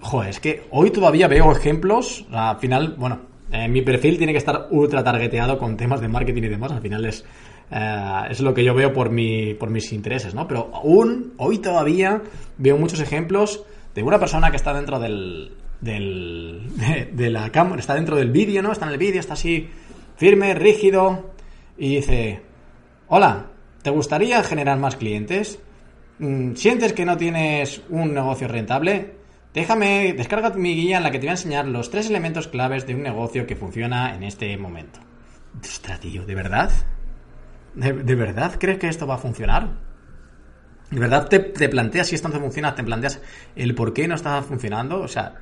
joder, 0.00 0.30
es 0.30 0.40
que 0.40 0.66
hoy 0.70 0.90
todavía 0.90 1.28
veo 1.28 1.50
ejemplos. 1.52 2.26
Al 2.30 2.58
final, 2.58 2.94
bueno, 2.96 3.20
mi 3.68 3.82
perfil 3.82 4.18
tiene 4.18 4.32
que 4.32 4.38
estar 4.38 4.68
ultra 4.70 5.02
targeteado 5.02 5.58
con 5.58 5.76
temas 5.76 6.00
de 6.00 6.08
marketing 6.08 6.42
y 6.42 6.48
demás. 6.48 6.72
Al 6.72 6.80
final 6.80 7.04
es 7.06 7.24
eh, 7.70 8.22
es 8.30 8.40
lo 8.40 8.54
que 8.54 8.64
yo 8.64 8.74
veo 8.74 8.92
por, 8.92 9.10
mi, 9.10 9.54
por 9.54 9.70
mis 9.70 9.92
intereses, 9.92 10.34
¿no? 10.34 10.46
Pero 10.46 10.70
aún, 10.72 11.32
hoy 11.38 11.58
todavía 11.58 12.22
veo 12.58 12.76
muchos 12.76 13.00
ejemplos 13.00 13.64
de 13.94 14.02
una 14.02 14.18
persona 14.18 14.50
que 14.50 14.56
está 14.56 14.72
dentro 14.74 14.98
del, 14.98 15.56
del 15.80 16.62
de, 17.12 17.30
la 17.30 17.50
cámara, 17.50 17.80
está 17.80 17.94
dentro 17.94 18.16
del 18.16 18.30
vídeo, 18.30 18.62
¿no? 18.62 18.72
Está 18.72 18.86
en 18.86 18.92
el 18.92 18.98
vídeo, 18.98 19.20
está 19.20 19.34
así 19.34 19.70
firme, 20.16 20.54
rígido 20.54 21.30
y 21.76 21.96
dice, 21.96 22.42
hola, 23.08 23.46
¿te 23.82 23.90
gustaría 23.90 24.42
generar 24.42 24.78
más 24.78 24.96
clientes? 24.96 25.58
Mm, 26.18 26.54
¿Sientes 26.54 26.92
que 26.92 27.04
no 27.04 27.16
tienes 27.16 27.82
un 27.88 28.14
negocio 28.14 28.48
rentable? 28.48 29.16
Déjame, 29.52 30.14
descarga 30.14 30.50
mi 30.50 30.74
guía 30.74 30.96
en 30.96 31.04
la 31.04 31.12
que 31.12 31.18
te 31.18 31.26
voy 31.26 31.30
a 31.30 31.32
enseñar 31.32 31.66
los 31.66 31.90
tres 31.90 32.08
elementos 32.08 32.48
claves 32.48 32.86
de 32.86 32.96
un 32.96 33.02
negocio 33.02 33.46
que 33.46 33.54
funciona 33.54 34.14
en 34.14 34.24
este 34.24 34.56
momento. 34.56 34.98
Ostras, 35.62 36.00
tío, 36.00 36.26
¿de 36.26 36.34
verdad? 36.34 36.72
¿De, 37.74 37.92
verdad 37.92 38.56
crees 38.58 38.78
que 38.78 38.88
esto 38.88 39.06
va 39.06 39.14
a 39.14 39.18
funcionar? 39.18 39.68
¿De 40.94 41.00
verdad 41.00 41.28
te, 41.28 41.68
planteas 41.68 42.06
si 42.06 42.14
esto 42.14 42.28
no 42.28 42.38
funciona? 42.38 42.74
¿Te 42.74 42.84
planteas 42.84 43.20
el 43.56 43.74
por 43.74 43.92
qué 43.92 44.06
no 44.06 44.14
está 44.14 44.42
funcionando? 44.42 45.00
O 45.00 45.08
sea, 45.08 45.34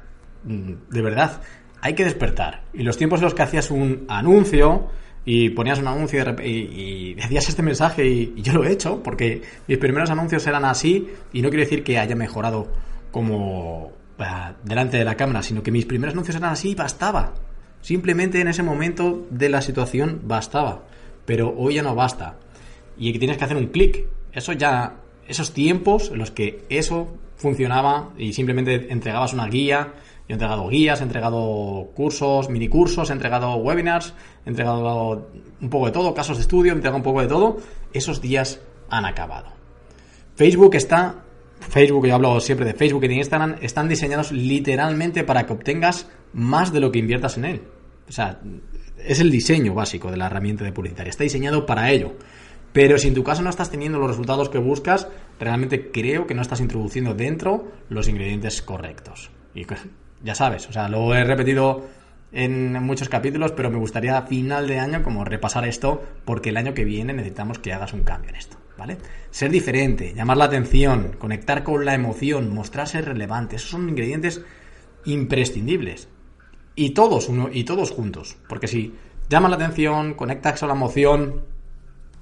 mm, 0.45 0.73
de 0.91 1.03
verdad, 1.03 1.41
hay 1.81 1.95
que 1.95 2.05
despertar. 2.05 2.63
Y 2.73 2.83
los 2.83 2.97
tiempos 2.97 3.21
en 3.21 3.25
los 3.25 3.35
que 3.35 3.43
hacías 3.43 3.71
un 3.71 4.05
anuncio 4.09 4.89
y 5.25 5.51
ponías 5.51 5.79
un 5.79 5.89
anuncio 5.89 6.25
y, 6.43 7.15
decías 7.15 7.49
este 7.49 7.63
mensaje 7.63 8.07
y, 8.07 8.35
yo 8.43 8.55
lo 8.55 8.65
he 8.65 8.73
hecho 8.73 9.03
porque 9.03 9.43
mis 9.69 9.79
primeros 9.79 10.11
anuncios 10.11 10.47
eran 10.47 10.65
así 10.65 11.09
y 11.33 11.43
no 11.43 11.51
quiere 11.51 11.65
decir 11.65 11.85
que 11.85 11.99
haya 11.99 12.17
mejorado 12.17 12.73
como 13.11 13.93
ah, 14.19 14.55
delante 14.65 14.97
de 14.97 15.05
la 15.05 15.17
cámara, 15.17 15.43
sino 15.43 15.63
que 15.63 15.71
mis 15.71 15.85
primeros 15.85 16.15
anuncios 16.15 16.37
eran 16.37 16.53
así 16.53 16.71
y 16.71 16.75
bastaba. 16.75 17.35
Simplemente 17.83 18.41
en 18.41 18.49
ese 18.49 18.63
momento 18.63 19.27
de 19.31 19.49
la 19.49 19.61
situación 19.61 20.23
bastaba 20.25 20.85
pero 21.25 21.55
hoy 21.57 21.75
ya 21.75 21.83
no 21.83 21.95
basta. 21.95 22.37
Y 22.97 23.19
tienes 23.19 23.39
que 23.39 23.45
hacer 23.45 23.57
un 23.57 23.67
clic. 23.67 24.07
Eso 24.33 24.53
ya, 24.53 24.97
esos 25.33 25.53
tiempos 25.53 26.11
en 26.11 26.19
los 26.19 26.31
que 26.31 26.65
eso 26.69 27.09
funcionaba 27.37 28.11
y 28.17 28.33
simplemente 28.33 28.93
entregabas 28.93 29.33
una 29.33 29.49
guía, 29.49 29.95
yo 30.29 30.29
he 30.29 30.33
entregado 30.35 30.69
guías, 30.69 31.01
he 31.01 31.03
entregado 31.03 31.91
cursos, 31.95 32.49
mini 32.49 32.69
cursos, 32.69 33.11
he 33.11 33.13
entregado 33.13 33.57
webinars, 33.57 34.15
he 34.47 34.51
entregado 34.51 35.29
un 35.61 35.71
poco 35.71 35.87
de 35.87 35.93
todo, 35.93 36.15
casos 36.15 36.37
de 36.37 36.43
estudio, 36.43 36.73
he 36.73 36.77
entregado 36.77 36.99
un 36.99 37.03
poco 37.03 37.21
de 37.21 37.27
todo, 37.27 37.57
esos 37.93 38.21
días 38.21 38.61
han 38.89 39.05
acabado. 39.05 39.51
Facebook 40.37 40.75
está, 40.77 41.25
Facebook, 41.61 42.07
yo 42.07 42.15
hablo 42.15 42.39
siempre 42.41 42.67
de 42.67 42.75
Facebook 42.75 43.05
y 43.05 43.09
de 43.09 43.15
Instagram, 43.15 43.57
están 43.63 43.89
diseñados 43.89 44.33
literalmente 44.33 45.25
para 45.25 45.47
que 45.47 45.53
obtengas 45.55 46.09
más 46.33 46.73
de 46.73 46.81
lo 46.81 46.93
que 46.93 46.99
inviertas 46.99 47.37
en 47.39 47.45
él. 47.47 47.63
O 48.09 48.13
sea, 48.13 48.41
es 48.99 49.21
el 49.21 49.31
diseño 49.31 49.75
básico 49.75 50.11
de 50.11 50.17
la 50.17 50.27
herramienta 50.27 50.65
de 50.65 50.73
publicitaria. 50.73 51.11
Está 51.11 51.25
diseñado 51.25 51.67
para 51.67 51.91
ello. 51.91 52.13
Pero 52.73 52.99
si 52.99 53.09
en 53.09 53.15
tu 53.15 53.23
caso 53.23 53.43
no 53.43 53.51
estás 53.51 53.71
teniendo 53.71 53.99
los 53.99 54.09
resultados 54.09 54.49
que 54.49 54.59
buscas, 54.59 55.09
realmente 55.39 55.91
creo 55.91 56.27
que 56.27 56.35
no 56.35 56.43
estás 56.43 56.61
introduciendo 56.61 57.15
dentro 57.15 57.71
los 57.89 58.09
ingredientes 58.09 58.63
correctos. 58.63 59.31
Y 59.55 59.67
ya 60.23 60.35
sabes, 60.35 60.69
o 60.69 60.73
sea, 60.73 60.89
lo 60.89 61.15
he 61.15 61.25
repetido 61.25 61.87
en 62.33 62.83
muchos 62.83 63.11
capítulos, 63.11 63.53
pero 63.53 63.71
me 63.71 63.79
gustaría 63.79 64.17
a 64.17 64.23
final 64.23 64.67
de 64.67 64.79
año 64.79 65.03
como 65.03 65.25
repasar 65.25 65.67
esto, 65.67 66.03
porque 66.25 66.49
el 66.49 66.57
año 66.57 66.73
que 66.73 66.85
viene 66.85 67.13
necesitamos 67.13 67.59
que 67.59 67.73
hagas 67.73 67.93
un 67.93 68.05
cambio 68.05 68.31
en 68.31 68.37
esto, 68.37 68.57
¿vale? 68.79 68.97
Ser 69.31 69.51
diferente, 69.51 70.15
llamar 70.15 70.39
la 70.39 70.47
atención, 70.47 71.17
conectar 71.19 71.63
con 71.63 71.85
la 71.85 71.95
emoción, 71.95 72.55
mostrarse 72.55 73.03
relevante, 73.03 73.57
esos 73.57 73.71
son 73.71 73.89
ingredientes 73.89 74.43
imprescindibles. 75.05 76.09
Y 76.75 76.91
todos, 76.91 77.29
uno, 77.29 77.51
y 77.53 77.65
todos 77.65 77.91
juntos. 77.91 78.39
Porque 78.49 78.67
si 78.67 78.95
llaman 79.29 79.51
la 79.51 79.57
atención, 79.59 80.15
conectas 80.15 80.61
con 80.61 80.69
la 80.71 80.75
emoción, 80.75 81.43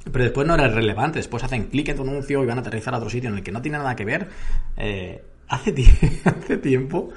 pero 0.05 0.25
después 0.25 0.47
no 0.47 0.55
eres 0.55 0.73
relevante, 0.73 1.19
después 1.19 1.43
hacen 1.45 1.65
clic 1.65 1.89
en 1.89 1.97
tu 1.97 2.03
anuncio 2.03 2.43
y 2.43 2.47
van 2.47 2.59
a 2.59 2.61
aterrizar 2.61 2.95
a 2.95 2.99
otro 2.99 3.11
sitio 3.11 3.31
en 3.31 3.37
el 3.37 3.43
que 3.43 3.53
no 3.53 3.63
tiene 3.63 3.79
nada 3.79 3.97
que 3.97 4.05
ver. 4.05 4.29
Eh, 4.77 5.23
hace, 5.49 5.75
hace 6.25 6.57
tiempo 6.59 7.11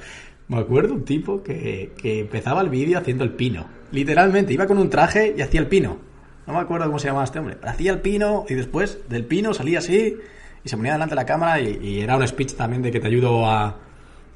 me 0.48 0.60
acuerdo 0.60 0.94
un 0.94 1.06
tipo 1.06 1.42
que, 1.42 1.94
que 1.98 2.20
empezaba 2.20 2.62
el 2.62 2.70
vídeo 2.70 3.00
haciendo 3.00 3.24
el 3.24 3.32
pino. 3.32 3.66
Literalmente, 3.92 4.54
iba 4.54 4.68
con 4.68 4.78
un 4.78 4.90
traje 4.90 5.34
y 5.38 5.42
hacía 5.42 5.62
el 5.62 5.68
pino. 5.68 5.98
No 6.46 6.54
me 6.54 6.60
acuerdo 6.60 6.88
cómo 6.88 7.00
se 7.00 7.08
llamaba 7.08 7.24
este 7.24 7.40
hombre. 7.40 7.58
Hacía 7.64 7.92
el 7.92 8.02
pino 8.02 8.46
y 8.50 8.54
después 8.54 9.00
del 9.08 9.26
pino 9.26 9.54
salía 9.54 9.80
así 9.80 10.18
y 10.64 10.70
se 10.70 10.76
ponía 10.76 10.94
delante 10.94 11.16
de 11.16 11.22
la 11.22 11.26
cámara 11.26 11.62
y 11.62 12.02
era 12.02 12.18
un 12.18 12.28
speech 12.28 12.54
también 12.56 12.82
de 12.82 12.92
que 12.92 13.00
te 13.00 13.08
ayudo 13.08 13.46
a, 13.46 13.78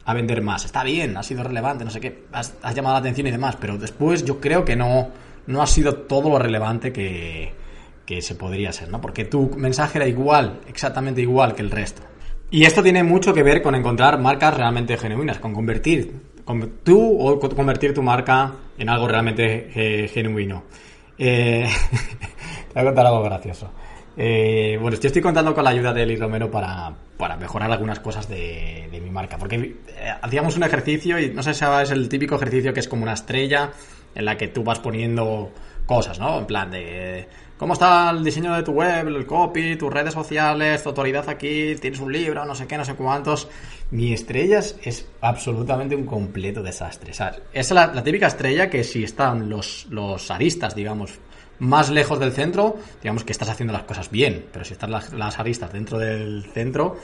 a 0.07 0.13
vender 0.13 0.41
más. 0.41 0.63
Está 0.63 0.85
bien, 0.85 1.17
ha 1.17 1.23
sido 1.23 1.43
relevante, 1.43 1.83
no 1.83 1.91
sé 1.91 1.99
qué, 1.99 2.23
has, 2.31 2.53
llamado 2.73 2.95
la 2.95 2.99
atención 2.99 3.27
y 3.27 3.31
demás, 3.31 3.57
pero 3.59 3.77
después 3.77 4.23
yo 4.23 4.39
creo 4.39 4.63
que 4.63 4.77
no, 4.77 5.09
no 5.47 5.61
ha 5.61 5.67
sido 5.67 5.95
todo 5.95 6.29
lo 6.29 6.39
relevante 6.39 6.93
que, 6.93 7.51
que 8.07 8.23
se 8.23 8.33
podría 8.33 8.71
ser, 8.71 8.89
¿no? 8.89 8.99
Porque 8.99 9.25
tu 9.25 9.51
mensaje 9.55 9.99
era 9.99 10.07
igual, 10.07 10.61
exactamente 10.67 11.21
igual 11.21 11.53
que 11.53 11.61
el 11.61 11.69
resto. 11.69 12.01
Y 12.49 12.63
esto 12.63 12.81
tiene 12.81 13.03
mucho 13.03 13.33
que 13.33 13.43
ver 13.43 13.61
con 13.61 13.75
encontrar 13.75 14.19
marcas 14.19 14.57
realmente 14.57 14.97
genuinas, 14.97 15.37
con 15.37 15.53
convertir 15.53 16.13
con, 16.47 16.79
tú 16.81 17.19
o 17.19 17.37
convertir 17.39 17.93
tu 17.93 18.01
marca 18.01 18.53
en 18.77 18.89
algo 18.89 19.07
realmente 19.07 19.69
eh, 19.75 20.07
genuino. 20.07 20.63
Eh, 21.17 21.67
te 22.73 22.73
voy 22.73 22.81
a 22.81 22.85
contar 22.85 23.05
algo 23.05 23.21
gracioso. 23.21 23.69
Eh, 24.15 24.79
bueno, 24.81 24.97
estoy 24.99 25.21
contando 25.21 25.53
con 25.53 25.63
la 25.63 25.71
ayuda 25.71 25.93
de 25.93 26.03
Eli 26.03 26.15
Romero 26.15 26.49
para, 26.49 26.95
mejorar 27.37 27.69
algunas 27.69 27.99
cosas 27.99 28.29
de, 28.29 28.87
mi 28.91 29.09
marca. 29.09 29.37
Porque 29.37 29.55
eh, 29.57 30.13
hacíamos 30.21 30.55
un 30.55 30.63
ejercicio 30.63 31.19
y 31.19 31.31
no 31.31 31.43
sé 31.43 31.53
si 31.53 31.65
es 31.65 31.91
el 31.91 32.07
típico 32.07 32.35
ejercicio 32.35 32.73
que 32.73 32.79
es 32.79 32.87
como 32.87 33.03
una 33.03 33.13
estrella 33.13 33.71
en 34.15 34.25
la 34.25 34.37
que 34.37 34.47
tú 34.47 34.63
vas 34.63 34.79
poniendo 34.79 35.51
cosas, 35.85 36.17
¿no? 36.17 36.39
En 36.39 36.45
plan 36.45 36.71
de 36.71 37.27
cómo 37.57 37.73
está 37.73 38.09
el 38.11 38.23
diseño 38.23 38.53
de 38.53 38.63
tu 38.63 38.71
web, 38.71 39.07
el 39.07 39.25
copy, 39.25 39.75
tus 39.75 39.91
redes 39.91 40.13
sociales, 40.13 40.83
tu 40.83 40.89
autoridad 40.89 41.27
aquí, 41.29 41.75
tienes 41.75 41.99
un 41.99 42.11
libro, 42.11 42.45
no 42.45 42.55
sé 42.55 42.67
qué, 42.67 42.77
no 42.77 42.85
sé 42.85 42.95
cuántos. 42.95 43.47
Mi 43.91 44.13
estrella 44.13 44.59
es 44.59 45.07
absolutamente 45.21 45.95
un 45.95 46.05
completo 46.05 46.61
desastre. 46.61 47.13
es 47.53 47.71
la, 47.71 47.87
la, 47.87 48.03
típica 48.03 48.27
estrella 48.27 48.69
que 48.69 48.83
si 48.83 49.03
están 49.03 49.49
los, 49.49 49.87
los 49.89 50.29
aristas, 50.29 50.75
digamos, 50.75 51.19
más 51.59 51.89
lejos 51.89 52.19
del 52.19 52.31
centro, 52.31 52.77
digamos 53.01 53.23
que 53.23 53.31
estás 53.31 53.49
haciendo 53.49 53.73
las 53.73 53.83
cosas 53.83 54.09
bien, 54.09 54.45
pero 54.51 54.65
si 54.65 54.73
están 54.73 54.91
las, 54.91 55.39
aristas 55.39 55.71
dentro 55.71 55.97
del 55.97 56.45
centro, 56.53 56.97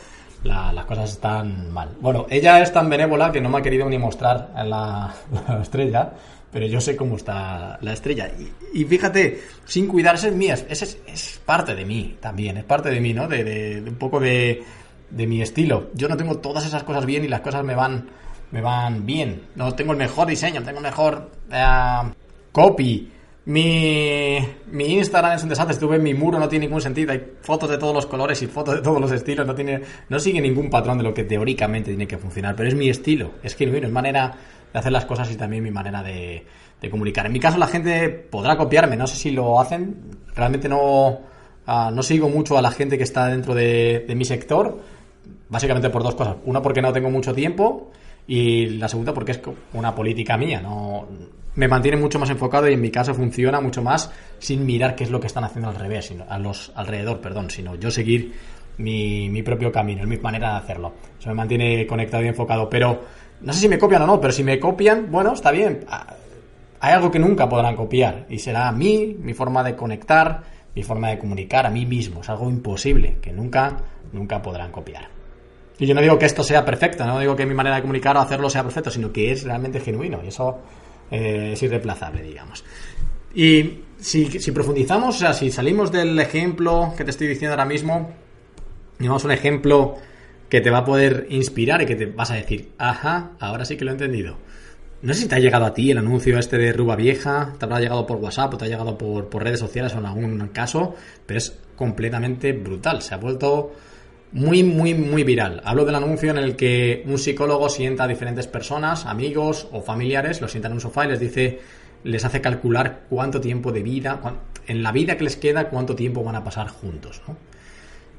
las 0.44 0.86
cosas 0.86 1.12
están 1.12 1.72
mal. 1.72 1.90
Bueno, 2.00 2.28
ella 2.30 2.62
es 2.62 2.72
tan 2.72 2.90
benévola 2.90 3.32
que 3.32 3.42
no 3.42 3.50
me 3.50 3.60
ha 3.60 3.62
querido 3.62 3.90
ni 3.90 3.98
mostrar 3.98 4.52
la, 4.66 5.14
estrella, 5.62 6.12
pero 6.54 6.68
yo 6.68 6.80
sé 6.80 6.96
cómo 6.96 7.18
está 7.18 7.80
la 7.82 7.94
estrella. 7.94 8.32
Y, 8.74 8.86
fíjate, 8.86 9.42
sin 9.66 9.88
cuidarse 9.88 10.28
es 10.30 10.36
mía, 10.36 10.54
es, 10.54 10.82
es, 10.82 11.42
parte 11.44 11.74
de 11.74 11.84
mí 11.84 12.18
también, 12.22 12.58
es 12.58 12.64
parte 12.64 12.90
de 12.92 13.02
mí, 13.02 13.14
¿no? 13.14 13.28
De, 13.28 13.84
un 13.86 13.96
poco 13.96 14.20
de, 14.20 14.64
de, 15.10 15.28
mi 15.28 15.42
estilo. 15.42 15.90
Yo 15.96 16.08
no 16.08 16.16
tengo 16.16 16.38
todas 16.38 16.66
esas 16.66 16.84
cosas 16.84 17.06
bien 17.06 17.26
y 17.26 17.28
las 17.28 17.42
cosas 17.42 17.64
me 17.64 17.74
van, 17.74 18.08
me 18.52 18.62
van 18.62 19.06
bien. 19.06 19.48
No 19.56 19.74
tengo 19.74 19.94
el 19.94 19.98
mejor 19.98 20.28
diseño, 20.28 20.62
tengo 20.62 20.78
el 20.78 20.84
mejor 20.84 21.32
eh, 21.52 22.14
copy, 22.52 23.12
mi, 23.46 24.40
mi 24.72 24.94
Instagram 24.94 25.36
es 25.36 25.44
un 25.44 25.50
desastre, 25.50 25.74
estuve 25.74 25.98
en 25.98 26.04
mi 26.04 26.14
muro, 26.14 26.40
no 26.40 26.48
tiene 26.48 26.66
ningún 26.66 26.80
sentido, 26.80 27.12
hay 27.12 27.22
fotos 27.42 27.70
de 27.70 27.78
todos 27.78 27.94
los 27.94 28.06
colores 28.06 28.42
y 28.42 28.48
fotos 28.48 28.76
de 28.76 28.82
todos 28.82 29.02
los 29.02 29.12
estilos, 29.12 29.46
no 29.46 29.54
tiene, 29.54 29.82
no 30.08 30.18
sigue 30.18 30.40
ningún 30.40 30.70
patrón 30.70 30.98
de 30.98 31.04
lo 31.04 31.14
que 31.14 31.26
teóricamente 31.26 31.90
tiene 31.90 32.08
que 32.08 32.18
funcionar, 32.18 32.56
pero 32.56 32.70
es 32.70 32.76
mi 32.76 32.88
estilo, 32.88 33.32
es 33.44 33.56
genuino, 33.56 33.88
es 33.88 33.92
manera 33.92 34.34
de 34.74 34.80
hacer 34.80 34.92
las 34.92 35.06
cosas 35.06 35.32
y 35.32 35.36
también 35.36 35.64
mi 35.64 35.72
manera 35.72 36.02
de, 36.04 36.46
comunicar. 36.90 37.26
En 37.26 37.32
mi 37.32 37.40
caso 37.40 37.58
la 37.58 37.68
gente 37.68 38.10
podrá 38.10 38.58
copiarme, 38.58 38.98
no 38.98 39.08
sé 39.08 39.16
si 39.16 39.32
lo 39.32 39.62
hacen, 39.62 40.18
realmente 40.36 40.68
no, 40.68 41.22
ah, 41.66 41.90
no 41.94 42.04
sigo 42.04 42.28
mucho 42.28 42.58
a 42.58 42.62
la 42.62 42.72
gente 42.72 42.98
que 42.98 43.06
está 43.06 43.28
dentro 43.28 43.56
de, 43.56 44.12
mi 44.14 44.26
sector, 44.26 44.82
básicamente 45.48 45.90
por 45.90 46.04
dos 46.04 46.16
cosas. 46.16 46.36
Una 46.44 46.62
porque 46.62 46.82
no 46.82 46.92
tengo 46.92 47.10
mucho 47.10 47.34
tiempo 47.34 47.92
y 48.28 48.66
la 48.72 48.90
segunda 48.90 49.14
porque 49.14 49.32
es 49.32 49.40
una 49.74 49.96
política 49.96 50.36
mía, 50.36 50.60
no 50.60 51.08
me 51.56 51.68
mantiene 51.68 51.98
mucho 51.98 52.20
más 52.20 52.30
enfocado 52.32 52.68
y 52.68 52.74
en 52.74 52.82
mi 52.82 52.90
caso 52.90 53.14
funciona 53.14 53.62
mucho 53.62 53.82
más 53.82 54.12
sin 54.40 54.66
mirar 54.66 54.96
qué 54.96 55.04
es 55.04 55.12
lo 55.12 55.20
que 55.20 55.28
están 55.28 55.44
haciendo 55.46 55.70
al 55.70 55.76
revés, 55.76 56.08
sino 56.08 56.26
a 56.28 56.38
los 56.38 56.72
alrededor, 56.76 57.22
perdón, 57.22 57.50
sino 57.50 57.76
yo 57.76 57.92
seguir 57.92 58.34
mi, 58.78 59.30
mi 59.30 59.44
propio 59.44 59.72
camino, 59.72 60.06
mi 60.06 60.18
manera 60.18 60.52
de 60.52 60.58
hacerlo. 60.58 60.94
Eso 61.20 61.30
me 61.30 61.36
mantiene 61.36 61.86
conectado 61.86 62.24
y 62.24 62.28
enfocado, 62.28 62.70
pero 62.70 63.02
no 63.44 63.54
sé 63.54 63.60
si 63.60 63.68
me 63.68 63.78
copian 63.78 64.02
o 64.02 64.08
no, 64.08 64.22
pero 64.22 64.34
si 64.34 64.44
me 64.44 64.60
copian, 64.60 65.12
bueno, 65.12 65.34
está 65.34 65.52
bien. 65.52 65.86
Ah, 65.88 66.16
hay 66.80 66.94
algo 66.94 67.12
que 67.12 67.20
nunca 67.20 67.48
podrán 67.48 67.76
copiar 67.76 68.26
y 68.30 68.40
será 68.40 68.68
a 68.68 68.72
mí, 68.72 69.16
mi 69.20 69.34
forma 69.34 69.64
de 69.64 69.76
conectar, 69.76 70.44
mi 70.76 70.84
forma 70.84 71.10
de 71.10 71.20
comunicar 71.20 71.66
a 71.66 71.70
mí 71.70 71.86
mismo. 71.86 72.22
Es 72.22 72.30
algo 72.30 72.50
imposible 72.50 73.18
que 73.22 73.32
nunca, 73.32 73.78
nunca 74.12 74.42
podrán 74.42 74.72
copiar. 74.72 75.08
Y 75.80 75.86
yo 75.86 75.96
no 75.96 76.02
digo 76.02 76.18
que 76.18 76.26
esto 76.26 76.44
sea 76.44 76.64
perfecto, 76.64 77.06
no 77.06 77.20
digo 77.20 77.36
que 77.36 77.46
mi 77.46 77.54
manera 77.54 77.78
de 77.78 77.82
comunicar 77.82 78.16
o 78.18 78.20
hacerlo 78.20 78.50
sea 78.50 78.64
perfecto, 78.64 78.92
sino 78.92 79.12
que 79.12 79.32
es 79.32 79.44
realmente 79.44 79.80
genuino 79.80 80.22
y 80.24 80.28
eso 80.28 80.60
eh, 81.12 81.52
es 81.54 81.64
irreemplazable, 81.64 82.22
digamos. 82.22 82.64
Y 83.34 83.80
si, 84.00 84.26
si, 84.40 84.52
profundizamos, 84.52 85.16
o 85.16 85.20
sea, 85.20 85.34
si 85.34 85.52
salimos 85.52 85.92
del 85.92 86.20
ejemplo 86.20 86.94
que 86.96 87.04
te 87.04 87.12
estoy 87.12 87.28
diciendo 87.28 87.54
ahora 87.54 87.66
mismo, 87.66 88.12
digamos 89.00 89.24
un 89.24 89.32
ejemplo 89.32 89.96
que 90.54 90.62
te 90.62 90.70
va 90.70 90.78
a 90.78 90.86
poder 90.86 91.26
inspirar 91.32 91.82
y 91.82 91.88
que 91.88 91.96
te 91.96 92.06
vas 92.06 92.30
a 92.30 92.36
decir, 92.36 92.74
ajá, 92.78 93.32
ahora 93.40 93.66
sí 93.66 93.76
que 93.76 93.86
lo 93.86 93.90
he 93.90 93.94
entendido. 93.94 94.38
No 95.02 95.12
sé 95.16 95.22
si 95.22 95.28
te 95.28 95.34
ha 95.34 95.40
llegado 95.40 95.66
a 95.66 95.74
ti 95.74 95.90
el 95.90 95.98
anuncio 95.98 96.38
este 96.38 96.60
de 96.60 96.72
Ruba 96.72 96.96
Vieja, 96.96 97.56
te 97.58 97.66
habrá 97.66 97.80
llegado 97.80 98.06
por 98.06 98.18
WhatsApp 98.18 98.54
o 98.54 98.58
te 98.58 98.66
ha 98.66 98.68
llegado 98.68 98.96
por, 98.96 99.44
redes 99.44 99.60
sociales 99.60 99.96
o 99.96 99.98
en 99.98 100.06
algún 100.06 100.50
caso, 100.50 100.94
pero 101.26 101.40
es 101.40 101.58
completamente 101.76 102.54
brutal. 102.54 103.02
Se 103.02 103.16
ha 103.16 103.18
vuelto 103.18 103.72
muy, 104.34 104.62
muy, 104.62 104.94
muy 104.94 105.24
viral. 105.24 105.60
Hablo 105.66 105.86
del 105.86 105.96
anuncio 105.96 106.30
en 106.30 106.38
el 106.38 106.56
que 106.56 107.04
un 107.08 107.18
psicólogo 107.18 107.68
sienta 107.68 108.04
a 108.04 108.08
diferentes 108.08 108.46
personas, 108.46 109.08
amigos 109.08 109.68
o 109.72 109.82
familiares, 109.82 110.40
los 110.40 110.52
sienta 110.52 110.68
en 110.68 110.76
un 110.76 110.82
sofá 110.82 111.06
y 111.06 111.08
les 111.08 111.20
dice, 111.20 111.62
les 112.04 112.24
hace 112.26 112.42
calcular 112.42 113.06
cuánto 113.10 113.42
tiempo 113.42 113.72
de 113.72 113.82
vida, 113.82 114.22
en 114.68 114.84
la 114.84 114.92
vida 114.92 115.18
que 115.18 115.24
les 115.24 115.36
queda, 115.36 115.70
cuánto 115.70 115.96
tiempo 115.96 116.24
van 116.24 116.36
a 116.36 116.44
pasar 116.44 116.68
juntos. 116.68 117.24
¿no? 117.28 117.38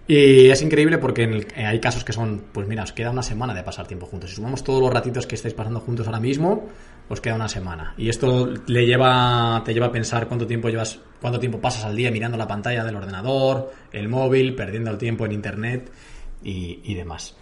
Y 0.06 0.50
es 0.50 0.60
increíble 0.60 0.98
porque 0.98 1.46
hay 1.56 1.80
casos 1.80 2.04
que 2.04 2.12
son, 2.12 2.44
pues 2.52 2.68
mira, 2.68 2.82
os 2.82 2.92
queda 2.92 3.10
una 3.10 3.22
semana 3.22 3.54
de 3.54 3.62
pasar 3.62 3.86
tiempo 3.86 4.04
juntos. 4.04 4.30
Si 4.30 4.36
sumamos 4.36 4.62
todos 4.62 4.82
los 4.82 4.92
ratitos 4.92 5.26
que 5.26 5.34
estáis 5.34 5.54
pasando 5.54 5.80
juntos 5.80 6.06
ahora 6.06 6.20
mismo, 6.20 6.68
os 7.08 7.20
queda 7.22 7.36
una 7.36 7.48
semana. 7.48 7.94
Y 7.96 8.10
esto 8.10 8.52
le 8.66 8.84
lleva, 8.84 9.62
te 9.64 9.72
lleva 9.72 9.86
a 9.86 9.92
pensar 9.92 10.28
cuánto 10.28 10.46
tiempo 10.46 10.68
llevas, 10.68 10.98
cuánto 11.22 11.40
tiempo 11.40 11.58
pasas 11.58 11.86
al 11.86 11.96
día 11.96 12.10
mirando 12.10 12.36
la 12.36 12.46
pantalla 12.46 12.84
del 12.84 12.96
ordenador, 12.96 13.72
el 13.92 14.08
móvil, 14.08 14.54
perdiendo 14.54 14.90
el 14.90 14.98
tiempo 14.98 15.24
en 15.24 15.32
internet 15.32 15.90
y, 16.42 16.94
demás. 16.94 17.34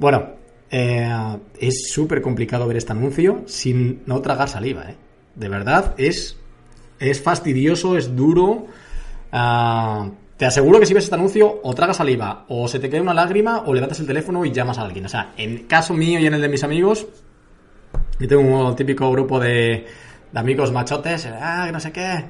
Bueno, 0.00 0.32
eh, 0.72 1.38
es 1.60 1.92
súper 1.92 2.20
complicado 2.20 2.66
ver 2.66 2.78
este 2.78 2.90
anuncio 2.90 3.44
sin 3.46 4.02
no 4.06 4.20
tragar 4.20 4.48
saliva, 4.48 4.90
¿eh? 4.90 4.96
De 5.36 5.48
verdad, 5.48 5.94
es, 5.98 6.36
es 6.98 7.22
fastidioso, 7.22 7.96
es 7.96 8.16
duro. 8.16 8.66
Ah, 9.30 10.10
te 10.38 10.46
aseguro 10.46 10.78
que 10.78 10.86
si 10.86 10.94
ves 10.94 11.04
este 11.04 11.16
anuncio, 11.16 11.60
o 11.64 11.74
tragas 11.74 11.96
saliva, 11.96 12.44
o 12.48 12.68
se 12.68 12.78
te 12.78 12.88
queda 12.88 13.02
una 13.02 13.12
lágrima, 13.12 13.64
o 13.66 13.74
levantas 13.74 13.98
el 13.98 14.06
teléfono 14.06 14.44
y 14.44 14.52
llamas 14.52 14.78
a 14.78 14.82
alguien. 14.82 15.04
O 15.04 15.08
sea, 15.08 15.32
en 15.36 15.66
caso 15.66 15.94
mío 15.94 16.20
y 16.20 16.26
en 16.26 16.34
el 16.34 16.40
de 16.40 16.48
mis 16.48 16.62
amigos, 16.62 17.08
yo 18.20 18.28
tengo 18.28 18.68
un 18.68 18.76
típico 18.76 19.10
grupo 19.10 19.40
de, 19.40 19.84
amigos 20.34 20.70
machotes, 20.70 21.26
ah, 21.26 21.68
no 21.72 21.80
sé 21.80 21.90
qué, 21.90 22.24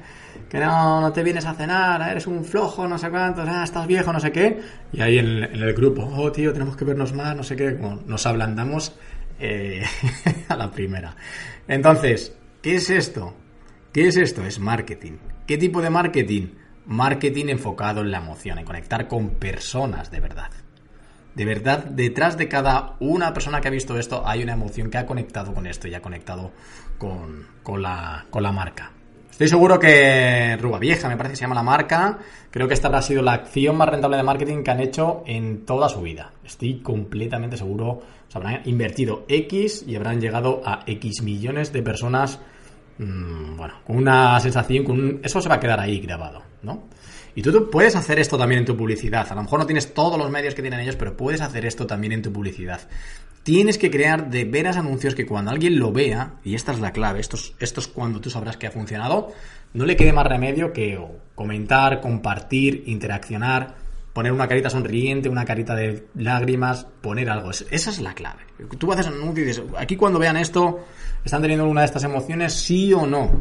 que 0.49 0.59
no, 0.59 1.11
te 1.13 1.21
vienes 1.21 1.45
a 1.45 1.53
cenar, 1.53 2.01
eres 2.09 2.25
un 2.25 2.43
flojo, 2.43 2.87
no 2.87 2.97
sé 2.97 3.11
cuánto, 3.11 3.43
ah, 3.45 3.63
estás 3.63 3.85
viejo, 3.85 4.11
no 4.11 4.19
sé 4.19 4.31
qué. 4.31 4.59
Y 4.91 5.01
ahí 5.01 5.19
en, 5.19 5.43
el 5.43 5.73
grupo, 5.75 6.11
oh 6.15 6.31
tío, 6.31 6.51
tenemos 6.51 6.75
que 6.75 6.85
vernos 6.85 7.13
más, 7.13 7.35
no 7.35 7.43
sé 7.43 7.55
qué, 7.55 7.77
como 7.77 7.99
nos 8.07 8.25
ablandamos 8.25 8.91
eh, 9.39 9.83
a 10.47 10.55
la 10.55 10.71
primera. 10.71 11.15
Entonces, 11.67 12.35
¿qué 12.63 12.75
es 12.75 12.89
esto? 12.89 13.35
¿Qué 13.93 14.07
es 14.07 14.17
esto? 14.17 14.43
Es 14.43 14.59
marketing. 14.59 15.17
¿Qué 15.45 15.59
tipo 15.59 15.79
de 15.79 15.91
marketing? 15.91 16.47
Marketing 16.89 17.49
enfocado 17.49 18.01
en 18.01 18.09
la 18.09 18.17
emoción, 18.17 18.57
en 18.57 18.65
conectar 18.65 19.07
con 19.07 19.29
personas 19.35 20.09
de 20.09 20.19
verdad. 20.19 20.49
De 21.35 21.45
verdad, 21.45 21.85
detrás 21.85 22.35
de 22.35 22.47
cada 22.47 22.95
una 22.99 23.31
persona 23.31 23.61
que 23.61 23.67
ha 23.67 23.71
visto 23.71 23.97
esto 23.97 24.23
hay 24.25 24.41
una 24.41 24.53
emoción 24.53 24.89
que 24.89 24.97
ha 24.97 25.05
conectado 25.05 25.53
con 25.53 25.67
esto 25.67 25.87
y 25.87 25.93
ha 25.93 26.01
conectado 26.01 26.51
con, 26.97 27.45
con, 27.61 27.83
la, 27.83 28.25
con 28.31 28.41
la 28.41 28.51
marca. 28.51 28.91
Estoy 29.29 29.47
seguro 29.47 29.79
que 29.79 30.57
Ruba 30.57 30.79
Vieja, 30.79 31.07
me 31.07 31.15
parece 31.15 31.33
que 31.33 31.35
se 31.37 31.41
llama 31.41 31.55
la 31.55 31.63
marca, 31.63 32.17
creo 32.49 32.67
que 32.67 32.73
esta 32.73 32.87
habrá 32.87 33.03
sido 33.03 33.21
la 33.21 33.33
acción 33.33 33.77
más 33.77 33.87
rentable 33.87 34.17
de 34.17 34.23
marketing 34.23 34.63
que 34.63 34.71
han 34.71 34.81
hecho 34.81 35.23
en 35.27 35.65
toda 35.65 35.87
su 35.87 36.01
vida. 36.01 36.33
Estoy 36.43 36.81
completamente 36.81 37.55
seguro, 37.55 37.87
o 37.87 38.01
sea, 38.27 38.41
habrán 38.41 38.61
invertido 38.65 39.25
X 39.29 39.85
y 39.87 39.95
habrán 39.95 40.19
llegado 40.19 40.61
a 40.65 40.83
X 40.87 41.21
millones 41.21 41.71
de 41.71 41.83
personas, 41.83 42.41
mmm, 42.97 43.55
bueno, 43.55 43.75
con 43.85 43.97
una 43.97 44.39
sensación, 44.39 45.21
eso 45.23 45.39
se 45.39 45.47
va 45.47 45.55
a 45.55 45.59
quedar 45.59 45.79
ahí 45.79 45.99
grabado, 46.01 46.48
¿no? 46.61 46.87
Y 47.35 47.41
tú, 47.41 47.69
puedes 47.69 47.95
hacer 47.95 48.19
esto 48.19 48.37
también 48.37 48.59
en 48.59 48.65
tu 48.65 48.75
publicidad. 48.75 49.27
A 49.31 49.35
lo 49.35 49.43
mejor 49.43 49.59
no 49.59 49.65
tienes 49.65 49.93
todos 49.93 50.17
los 50.17 50.29
medios 50.29 50.55
que 50.55 50.61
tienen 50.61 50.79
ellos, 50.79 50.95
pero 50.95 51.15
puedes 51.15 51.41
hacer 51.41 51.65
esto 51.65 51.87
también 51.87 52.13
en 52.13 52.21
tu 52.21 52.33
publicidad. 52.33 52.81
Tienes 53.43 53.77
que 53.77 53.89
crear 53.89 54.29
de 54.29 54.45
veras 54.45 54.77
anuncios 54.77 55.15
que 55.15 55.25
cuando 55.25 55.51
alguien 55.51 55.79
lo 55.79 55.91
vea, 55.91 56.35
y 56.43 56.55
esta 56.55 56.71
es 56.71 56.79
la 56.79 56.91
clave, 56.91 57.21
esto 57.21 57.37
es, 57.59 57.87
cuando 57.87 58.19
tú 58.19 58.29
sabrás 58.29 58.57
que 58.57 58.67
ha 58.67 58.71
funcionado, 58.71 59.31
no 59.73 59.85
le 59.85 59.95
quede 59.95 60.11
más 60.11 60.27
remedio 60.27 60.73
que 60.73 60.99
comentar, 61.35 62.01
compartir, 62.01 62.83
interaccionar, 62.87 63.75
poner 64.13 64.33
una 64.33 64.47
carita 64.47 64.69
sonriente, 64.69 65.29
una 65.29 65.45
carita 65.45 65.75
de 65.75 66.07
lágrimas, 66.15 66.85
poner 67.01 67.29
algo. 67.29 67.51
Esa 67.51 67.89
es 67.89 67.99
la 68.01 68.13
clave. 68.13 68.41
Tú 68.77 68.91
haces 68.91 69.07
un 69.07 69.13
anuncio 69.13 69.43
y 69.43 69.47
dices, 69.47 69.63
aquí 69.77 69.95
cuando 69.95 70.19
vean 70.19 70.35
esto, 70.35 70.85
¿están 71.23 71.41
teniendo 71.41 71.65
una 71.65 71.81
de 71.81 71.85
estas 71.85 72.03
emociones? 72.03 72.53
¿Sí 72.53 72.91
o 72.91 73.05
no? 73.05 73.31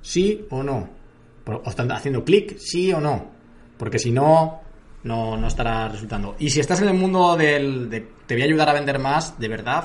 ¿Sí 0.00 0.46
o 0.50 0.62
no? 0.62 1.01
¿O 1.46 1.68
están 1.68 1.90
haciendo 1.92 2.24
clic? 2.24 2.56
¿Sí 2.58 2.92
o 2.92 3.00
no? 3.00 3.30
Porque 3.76 3.98
si 3.98 4.10
no, 4.10 4.60
no, 5.04 5.36
no 5.36 5.46
estará 5.46 5.88
resultando. 5.88 6.36
Y 6.38 6.50
si 6.50 6.60
estás 6.60 6.80
en 6.82 6.88
el 6.88 6.94
mundo 6.94 7.36
del 7.36 7.90
de, 7.90 8.06
te 8.26 8.34
voy 8.34 8.42
a 8.42 8.46
ayudar 8.46 8.68
a 8.68 8.72
vender 8.72 8.98
más, 8.98 9.38
de 9.38 9.48
verdad, 9.48 9.84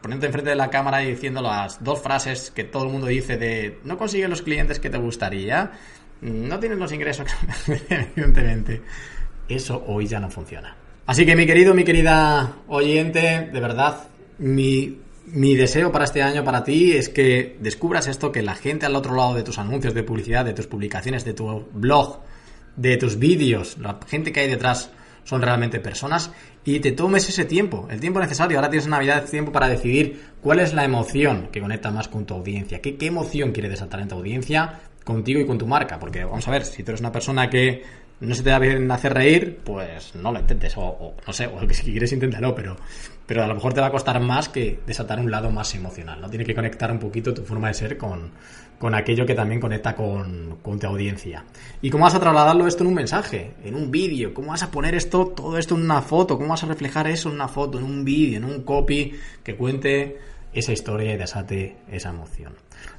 poniéndote 0.00 0.26
enfrente 0.26 0.50
de 0.50 0.56
la 0.56 0.70
cámara 0.70 1.02
y 1.02 1.10
diciendo 1.10 1.42
las 1.42 1.82
dos 1.82 2.00
frases 2.00 2.50
que 2.50 2.64
todo 2.64 2.84
el 2.84 2.90
mundo 2.90 3.06
dice 3.06 3.36
de 3.36 3.78
no 3.84 3.96
consigues 3.96 4.28
los 4.28 4.42
clientes 4.42 4.78
que 4.78 4.90
te 4.90 4.98
gustaría, 4.98 5.72
no 6.20 6.58
tienes 6.58 6.78
los 6.78 6.92
ingresos, 6.92 7.26
evidentemente. 7.88 8.82
Eso 9.48 9.82
hoy 9.86 10.06
ya 10.06 10.20
no 10.20 10.30
funciona. 10.30 10.76
Así 11.06 11.26
que 11.26 11.34
mi 11.34 11.46
querido, 11.46 11.74
mi 11.74 11.84
querida 11.84 12.58
oyente, 12.68 13.50
de 13.52 13.60
verdad, 13.60 14.08
mi 14.38 14.98
mi 15.32 15.56
deseo 15.56 15.90
para 15.90 16.04
este 16.04 16.22
año 16.22 16.44
para 16.44 16.62
ti 16.62 16.92
es 16.92 17.08
que 17.08 17.56
descubras 17.58 18.06
esto, 18.06 18.30
que 18.30 18.42
la 18.42 18.54
gente 18.54 18.84
al 18.84 18.94
otro 18.94 19.14
lado 19.14 19.34
de 19.34 19.42
tus 19.42 19.58
anuncios 19.58 19.94
de 19.94 20.02
publicidad, 20.02 20.44
de 20.44 20.52
tus 20.52 20.66
publicaciones, 20.66 21.24
de 21.24 21.32
tu 21.32 21.68
blog, 21.72 22.20
de 22.76 22.96
tus 22.98 23.18
vídeos, 23.18 23.78
la 23.78 23.98
gente 24.06 24.30
que 24.30 24.40
hay 24.40 24.48
detrás 24.48 24.90
son 25.24 25.40
realmente 25.40 25.80
personas 25.80 26.32
y 26.64 26.80
te 26.80 26.92
tomes 26.92 27.28
ese 27.28 27.44
tiempo, 27.46 27.88
el 27.90 28.00
tiempo 28.00 28.20
necesario. 28.20 28.58
Ahora 28.58 28.68
tienes 28.68 28.88
Navidad 28.88 29.24
tiempo 29.24 29.52
para 29.52 29.68
decidir 29.68 30.20
cuál 30.40 30.60
es 30.60 30.74
la 30.74 30.84
emoción 30.84 31.48
que 31.50 31.60
conecta 31.60 31.90
más 31.90 32.08
con 32.08 32.26
tu 32.26 32.34
audiencia, 32.34 32.80
qué, 32.80 32.96
qué 32.96 33.06
emoción 33.06 33.52
quiere 33.52 33.68
desatar 33.68 34.00
en 34.00 34.08
tu 34.08 34.16
audiencia 34.16 34.80
contigo 35.04 35.40
y 35.40 35.46
con 35.46 35.58
tu 35.58 35.66
marca. 35.66 35.98
Porque 35.98 36.24
vamos 36.24 36.46
a 36.46 36.50
ver, 36.50 36.64
si 36.64 36.82
tú 36.82 36.90
eres 36.90 37.00
una 37.00 37.12
persona 37.12 37.48
que 37.48 37.82
no 38.20 38.34
se 38.34 38.42
te 38.42 38.50
da 38.50 38.58
bien 38.58 38.90
hacer 38.90 39.14
reír, 39.14 39.60
pues 39.64 40.14
no 40.14 40.32
lo 40.32 40.38
intentes. 40.38 40.74
O, 40.76 41.14
no 41.26 41.32
sé, 41.32 41.46
o 41.46 41.60
si 41.72 41.90
quieres 41.90 42.12
inténtalo, 42.12 42.54
pero, 42.54 42.76
pero 43.32 43.44
a 43.44 43.46
lo 43.46 43.54
mejor 43.54 43.72
te 43.72 43.80
va 43.80 43.86
a 43.86 43.90
costar 43.90 44.20
más 44.20 44.50
que 44.50 44.80
desatar 44.86 45.18
un 45.18 45.30
lado 45.30 45.50
más 45.50 45.74
emocional. 45.74 46.20
¿no? 46.20 46.28
Tiene 46.28 46.44
que 46.44 46.54
conectar 46.54 46.92
un 46.92 46.98
poquito 46.98 47.32
tu 47.32 47.42
forma 47.44 47.68
de 47.68 47.72
ser 47.72 47.96
con, 47.96 48.30
con 48.78 48.94
aquello 48.94 49.24
que 49.24 49.34
también 49.34 49.58
conecta 49.58 49.96
con, 49.96 50.58
con, 50.60 50.78
tu 50.78 50.86
audiencia. 50.86 51.42
¿Y 51.80 51.88
cómo 51.88 52.04
vas 52.04 52.14
a 52.14 52.20
trasladarlo 52.20 52.66
esto 52.66 52.82
en 52.82 52.88
un 52.88 52.94
mensaje, 52.94 53.54
en 53.64 53.74
un 53.74 53.90
vídeo? 53.90 54.34
¿Cómo 54.34 54.48
vas 54.48 54.62
a 54.62 54.70
poner 54.70 54.94
esto, 54.94 55.28
todo 55.28 55.56
esto 55.56 55.76
en 55.76 55.80
una 55.80 56.02
foto? 56.02 56.36
¿Cómo 56.36 56.50
vas 56.50 56.62
a 56.62 56.66
reflejar 56.66 57.06
eso 57.06 57.30
en 57.30 57.36
una 57.36 57.48
foto, 57.48 57.78
en 57.78 57.84
un 57.84 58.04
vídeo, 58.04 58.36
en 58.36 58.44
un 58.44 58.64
copy 58.64 59.14
que 59.42 59.56
cuente 59.56 60.18
esa 60.52 60.72
historia 60.72 61.14
y 61.14 61.16
desate 61.16 61.78
esa 61.90 62.10
emoción? 62.10 62.52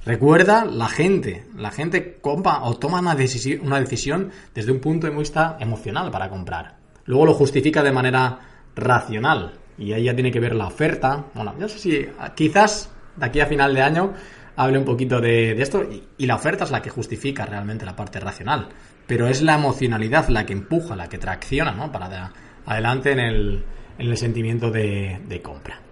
Recuerda, 0.03 0.65
la 0.65 0.87
gente, 0.87 1.45
la 1.55 1.69
gente 1.69 2.17
compra 2.21 2.63
o 2.63 2.73
toma 2.73 3.01
una 3.01 3.15
una 3.61 3.79
decisión 3.79 4.31
desde 4.55 4.71
un 4.71 4.79
punto 4.79 5.05
de 5.05 5.15
vista 5.15 5.57
emocional 5.59 6.09
para 6.09 6.27
comprar. 6.27 6.77
Luego 7.05 7.27
lo 7.27 7.33
justifica 7.35 7.83
de 7.83 7.91
manera 7.91 8.39
racional. 8.75 9.59
Y 9.77 9.93
ahí 9.93 10.03
ya 10.03 10.13
tiene 10.13 10.31
que 10.31 10.39
ver 10.39 10.55
la 10.55 10.67
oferta. 10.67 11.25
Bueno, 11.33 11.55
yo 11.59 11.67
sé 11.67 11.79
si 11.79 12.05
quizás 12.35 12.91
de 13.15 13.25
aquí 13.25 13.39
a 13.39 13.45
final 13.45 13.73
de 13.73 13.81
año 13.81 14.13
hable 14.55 14.77
un 14.77 14.85
poquito 14.85 15.19
de, 15.19 15.59
esto. 15.61 15.83
Y, 16.17 16.25
la 16.25 16.35
oferta 16.35 16.63
es 16.63 16.71
la 16.71 16.81
que 16.81 16.89
justifica 16.89 17.45
realmente 17.45 17.85
la 17.85 17.95
parte 17.95 18.19
racional. 18.19 18.69
Pero 19.07 19.27
es 19.27 19.41
la 19.41 19.55
emocionalidad 19.55 20.27
la 20.29 20.45
que 20.45 20.53
empuja, 20.53 20.95
la 20.95 21.09
que 21.09 21.17
tracciona, 21.17 21.71
¿no? 21.71 21.91
Para 21.91 22.31
adelante 22.65 23.11
en 23.11 23.19
el, 23.19 23.63
en 23.97 24.09
el 24.09 24.17
sentimiento 24.17 24.71
de 24.71 25.41
compra. 25.43 25.83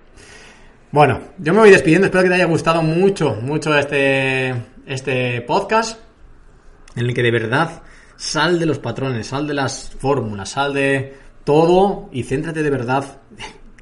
Bueno, 0.91 1.21
yo 1.37 1.53
me 1.53 1.59
voy 1.59 1.69
despidiendo. 1.69 2.07
Espero 2.07 2.23
que 2.23 2.29
te 2.29 2.35
haya 2.35 2.45
gustado 2.45 2.81
mucho, 2.81 3.35
mucho 3.41 3.77
este, 3.77 4.53
este 4.85 5.39
podcast. 5.41 6.01
En 6.97 7.05
el 7.05 7.13
que 7.13 7.23
de 7.23 7.31
verdad 7.31 7.81
sal 8.17 8.59
de 8.59 8.65
los 8.65 8.79
patrones, 8.79 9.27
sal 9.27 9.47
de 9.47 9.53
las 9.53 9.91
fórmulas, 9.97 10.49
sal 10.49 10.73
de 10.73 11.15
todo 11.45 12.09
y 12.11 12.23
céntrate 12.23 12.61
de 12.61 12.69
verdad 12.69 13.05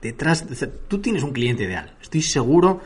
detrás. 0.01 0.45
Tú 0.87 0.99
tienes 0.99 1.23
un 1.23 1.31
cliente 1.31 1.63
ideal. 1.63 1.95
Estoy 2.01 2.21
seguro 2.21 2.79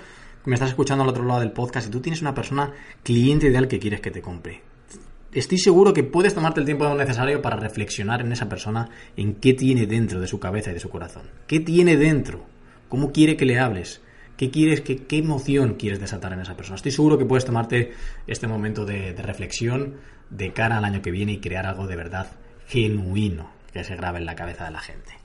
que 0.43 0.49
me 0.49 0.55
estás 0.55 0.69
escuchando 0.69 1.03
al 1.03 1.09
otro 1.09 1.23
lado 1.23 1.39
del 1.39 1.51
podcast 1.51 1.87
y 1.87 1.91
tú 1.91 2.01
tienes 2.01 2.21
una 2.21 2.35
persona 2.35 2.71
cliente 3.01 3.47
ideal 3.47 3.67
que 3.67 3.79
quieres 3.79 4.01
que 4.01 4.11
te 4.11 4.21
compre. 4.21 4.61
Estoy 5.31 5.57
seguro 5.57 5.93
que 5.93 6.03
puedes 6.03 6.35
tomarte 6.35 6.59
el 6.59 6.65
tiempo 6.65 6.87
necesario 6.93 7.41
para 7.41 7.55
reflexionar 7.55 8.21
en 8.21 8.31
esa 8.31 8.47
persona, 8.47 8.89
en 9.17 9.35
qué 9.35 9.53
tiene 9.53 9.87
dentro 9.87 10.19
de 10.19 10.27
su 10.27 10.39
cabeza 10.39 10.69
y 10.69 10.75
de 10.75 10.79
su 10.79 10.89
corazón. 10.89 11.23
¿Qué 11.47 11.59
tiene 11.59 11.97
dentro? 11.97 12.45
¿Cómo 12.87 13.11
quiere 13.11 13.35
que 13.35 13.45
le 13.45 13.57
hables? 13.57 14.01
¿Qué 14.37 14.51
quieres, 14.51 14.81
qué, 14.81 14.97
qué 14.97 15.17
emoción 15.17 15.75
quieres 15.75 15.99
desatar 15.99 16.33
en 16.33 16.41
esa 16.41 16.55
persona? 16.55 16.75
Estoy 16.75 16.91
seguro 16.91 17.17
que 17.17 17.25
puedes 17.25 17.45
tomarte 17.45 17.93
este 18.27 18.47
momento 18.47 18.85
de, 18.85 19.13
de 19.13 19.23
reflexión 19.23 19.95
de 20.29 20.53
cara 20.53 20.77
al 20.77 20.85
año 20.85 21.01
que 21.01 21.11
viene 21.11 21.33
y 21.33 21.39
crear 21.39 21.65
algo 21.65 21.87
de 21.87 21.95
verdad 21.95 22.27
genuino 22.67 23.49
que 23.71 23.83
se 23.83 23.95
grabe 23.95 24.19
en 24.19 24.25
la 24.25 24.35
cabeza 24.35 24.65
de 24.65 24.71
la 24.71 24.81
gente. 24.81 25.22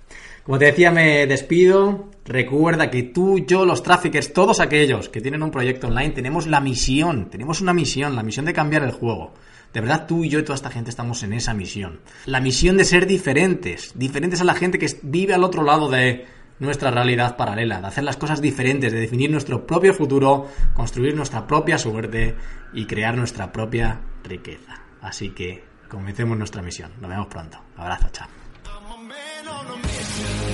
Como 0.49 0.59
te 0.59 0.65
decía, 0.65 0.91
me 0.91 1.27
despido. 1.27 2.09
Recuerda 2.25 2.89
que 2.89 3.03
tú, 3.03 3.39
yo, 3.41 3.67
los 3.67 3.83
traffickers, 3.83 4.33
todos 4.33 4.61
aquellos 4.61 5.11
que 5.11 5.21
tienen 5.21 5.43
un 5.43 5.51
proyecto 5.51 5.89
online, 5.89 6.15
tenemos 6.15 6.47
la 6.47 6.59
misión, 6.59 7.29
tenemos 7.29 7.61
una 7.61 7.75
misión, 7.75 8.17
la 8.17 8.23
misión 8.23 8.47
de 8.47 8.55
cambiar 8.55 8.83
el 8.83 8.93
juego. 8.93 9.35
De 9.75 9.83
verdad, 9.83 10.07
tú 10.07 10.25
y 10.25 10.31
yo 10.31 10.39
y 10.39 10.45
toda 10.45 10.55
esta 10.55 10.71
gente 10.71 10.89
estamos 10.89 11.23
en 11.23 11.35
esa 11.35 11.53
misión. 11.53 12.01
La 12.25 12.41
misión 12.41 12.79
de 12.79 12.87
ser 12.87 13.07
diferentes, 13.07 13.93
diferentes 13.95 14.41
a 14.41 14.45
la 14.45 14.55
gente 14.55 14.79
que 14.79 14.87
vive 15.03 15.35
al 15.35 15.45
otro 15.45 15.63
lado 15.63 15.91
de 15.91 16.25
nuestra 16.61 16.91
realidad 16.91 17.37
paralela, 17.37 17.83
de 17.83 17.87
hacer 17.87 18.05
las 18.05 18.17
cosas 18.17 18.41
diferentes, 18.41 18.91
de 18.91 19.01
definir 19.01 19.31
nuestro 19.31 19.67
propio 19.67 19.93
futuro, 19.93 20.49
construir 20.73 21.15
nuestra 21.15 21.47
propia 21.47 21.77
suerte 21.77 22.37
y 22.73 22.87
crear 22.87 23.15
nuestra 23.15 23.53
propia 23.53 24.01
riqueza. 24.25 24.81
Así 25.03 25.29
que 25.29 25.63
comencemos 25.91 26.39
nuestra 26.39 26.63
misión. 26.63 26.91
Nos 27.03 27.11
vemos 27.11 27.27
pronto. 27.27 27.59
Abrazo, 27.77 28.09
chao. 28.13 28.29
on 29.71 29.75
a 29.75 29.83
mission. 29.83 30.48